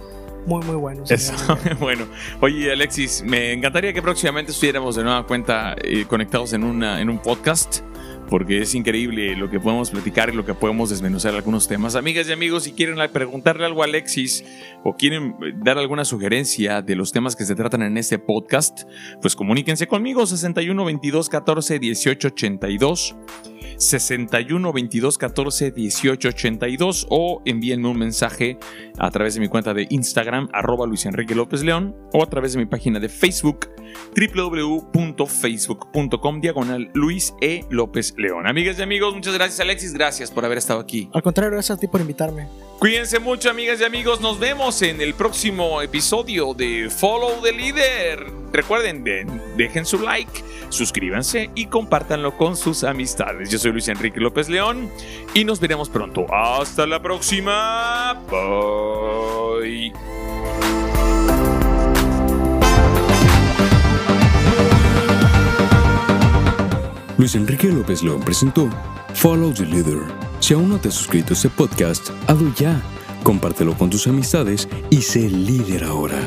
Muy, 0.46 0.62
muy 0.64 0.76
buenos. 0.76 1.10
Eso, 1.10 1.32
bueno. 1.80 2.06
Oye, 2.40 2.72
Alexis, 2.72 3.22
me 3.22 3.52
encantaría 3.52 3.92
que 3.92 4.02
próximamente 4.02 4.52
estuviéramos 4.52 4.96
de 4.96 5.04
nueva 5.04 5.26
cuenta 5.26 5.74
eh, 5.82 6.04
conectados 6.06 6.52
en, 6.52 6.64
una, 6.64 7.00
en 7.00 7.08
un 7.08 7.18
podcast. 7.18 7.80
Porque 8.28 8.62
es 8.62 8.74
increíble 8.74 9.36
lo 9.36 9.50
que 9.50 9.60
podemos 9.60 9.90
platicar 9.90 10.30
y 10.30 10.32
lo 10.32 10.46
que 10.46 10.54
podemos 10.54 10.88
desmenuzar 10.88 11.34
algunos 11.34 11.68
temas. 11.68 11.94
Amigas 11.94 12.26
y 12.26 12.32
amigos, 12.32 12.64
si 12.64 12.72
quieren 12.72 12.96
preguntarle 13.12 13.66
algo 13.66 13.82
a 13.82 13.84
Alexis 13.84 14.42
o 14.82 14.96
quieren 14.96 15.36
eh, 15.42 15.52
dar 15.56 15.76
alguna 15.76 16.06
sugerencia 16.06 16.80
de 16.80 16.96
los 16.96 17.12
temas 17.12 17.36
que 17.36 17.44
se 17.44 17.54
tratan 17.54 17.82
en 17.82 17.98
este 17.98 18.18
podcast, 18.18 18.84
pues 19.20 19.36
comuníquense 19.36 19.86
conmigo 19.86 20.26
61 20.26 20.84
22 20.86 21.28
14 21.28 21.78
18 21.78 22.28
82. 22.28 23.14
61 23.76 24.72
22 24.72 25.18
14 25.18 25.70
18 25.70 26.28
82 26.28 27.06
o 27.10 27.42
envíenme 27.44 27.88
un 27.88 27.98
mensaje 27.98 28.58
a 28.98 29.10
través 29.10 29.34
de 29.34 29.40
mi 29.40 29.48
cuenta 29.48 29.74
de 29.74 29.86
Instagram 29.90 30.48
arroba 30.52 30.86
Luis 30.86 31.04
Enrique 31.06 31.34
López 31.34 31.62
León 31.62 31.96
o 32.12 32.22
a 32.22 32.26
través 32.26 32.52
de 32.52 32.58
mi 32.58 32.66
página 32.66 33.00
de 33.00 33.08
Facebook 33.08 33.68
www.facebook.com 34.16 36.40
diagonal 36.40 36.90
Luis 36.94 37.34
E. 37.40 37.64
López 37.70 38.14
León. 38.16 38.46
Amigas 38.46 38.78
y 38.78 38.82
amigos, 38.82 39.14
muchas 39.14 39.34
gracias 39.34 39.60
Alexis, 39.60 39.92
gracias 39.92 40.30
por 40.30 40.44
haber 40.44 40.58
estado 40.58 40.80
aquí. 40.80 41.08
Al 41.12 41.22
contrario, 41.22 41.52
gracias 41.52 41.78
a 41.78 41.80
ti 41.80 41.86
por 41.86 42.00
invitarme. 42.00 42.48
Cuídense 42.84 43.18
mucho 43.18 43.48
amigas 43.48 43.80
y 43.80 43.84
amigos, 43.84 44.20
nos 44.20 44.38
vemos 44.38 44.82
en 44.82 45.00
el 45.00 45.14
próximo 45.14 45.80
episodio 45.80 46.52
de 46.52 46.90
Follow 46.90 47.40
the 47.42 47.50
Leader. 47.50 48.26
Recuerden, 48.52 49.02
de- 49.02 49.26
dejen 49.56 49.86
su 49.86 49.98
like, 50.00 50.30
suscríbanse 50.68 51.48
y 51.54 51.64
compártanlo 51.64 52.36
con 52.36 52.58
sus 52.58 52.84
amistades. 52.84 53.48
Yo 53.48 53.58
soy 53.58 53.72
Luis 53.72 53.88
Enrique 53.88 54.20
López 54.20 54.50
León 54.50 54.90
y 55.32 55.46
nos 55.46 55.60
veremos 55.60 55.88
pronto. 55.88 56.26
Hasta 56.30 56.86
la 56.86 57.00
próxima. 57.00 58.20
Bye. 58.30 59.90
Luis 67.16 67.34
Enrique 67.34 67.68
López 67.68 68.02
León 68.02 68.20
presentó 68.22 68.68
Follow 69.14 69.54
the 69.54 69.64
Leader. 69.64 70.23
Si 70.44 70.52
aún 70.52 70.68
no 70.68 70.78
te 70.78 70.88
has 70.88 70.94
suscrito 70.94 71.32
a 71.32 71.36
este 71.36 71.48
podcast, 71.48 72.10
hazlo 72.26 72.52
ya. 72.54 72.82
Compártelo 73.22 73.72
con 73.78 73.88
tus 73.88 74.06
amistades 74.06 74.68
y 74.90 75.00
sé 75.00 75.20
líder 75.30 75.84
ahora. 75.84 76.20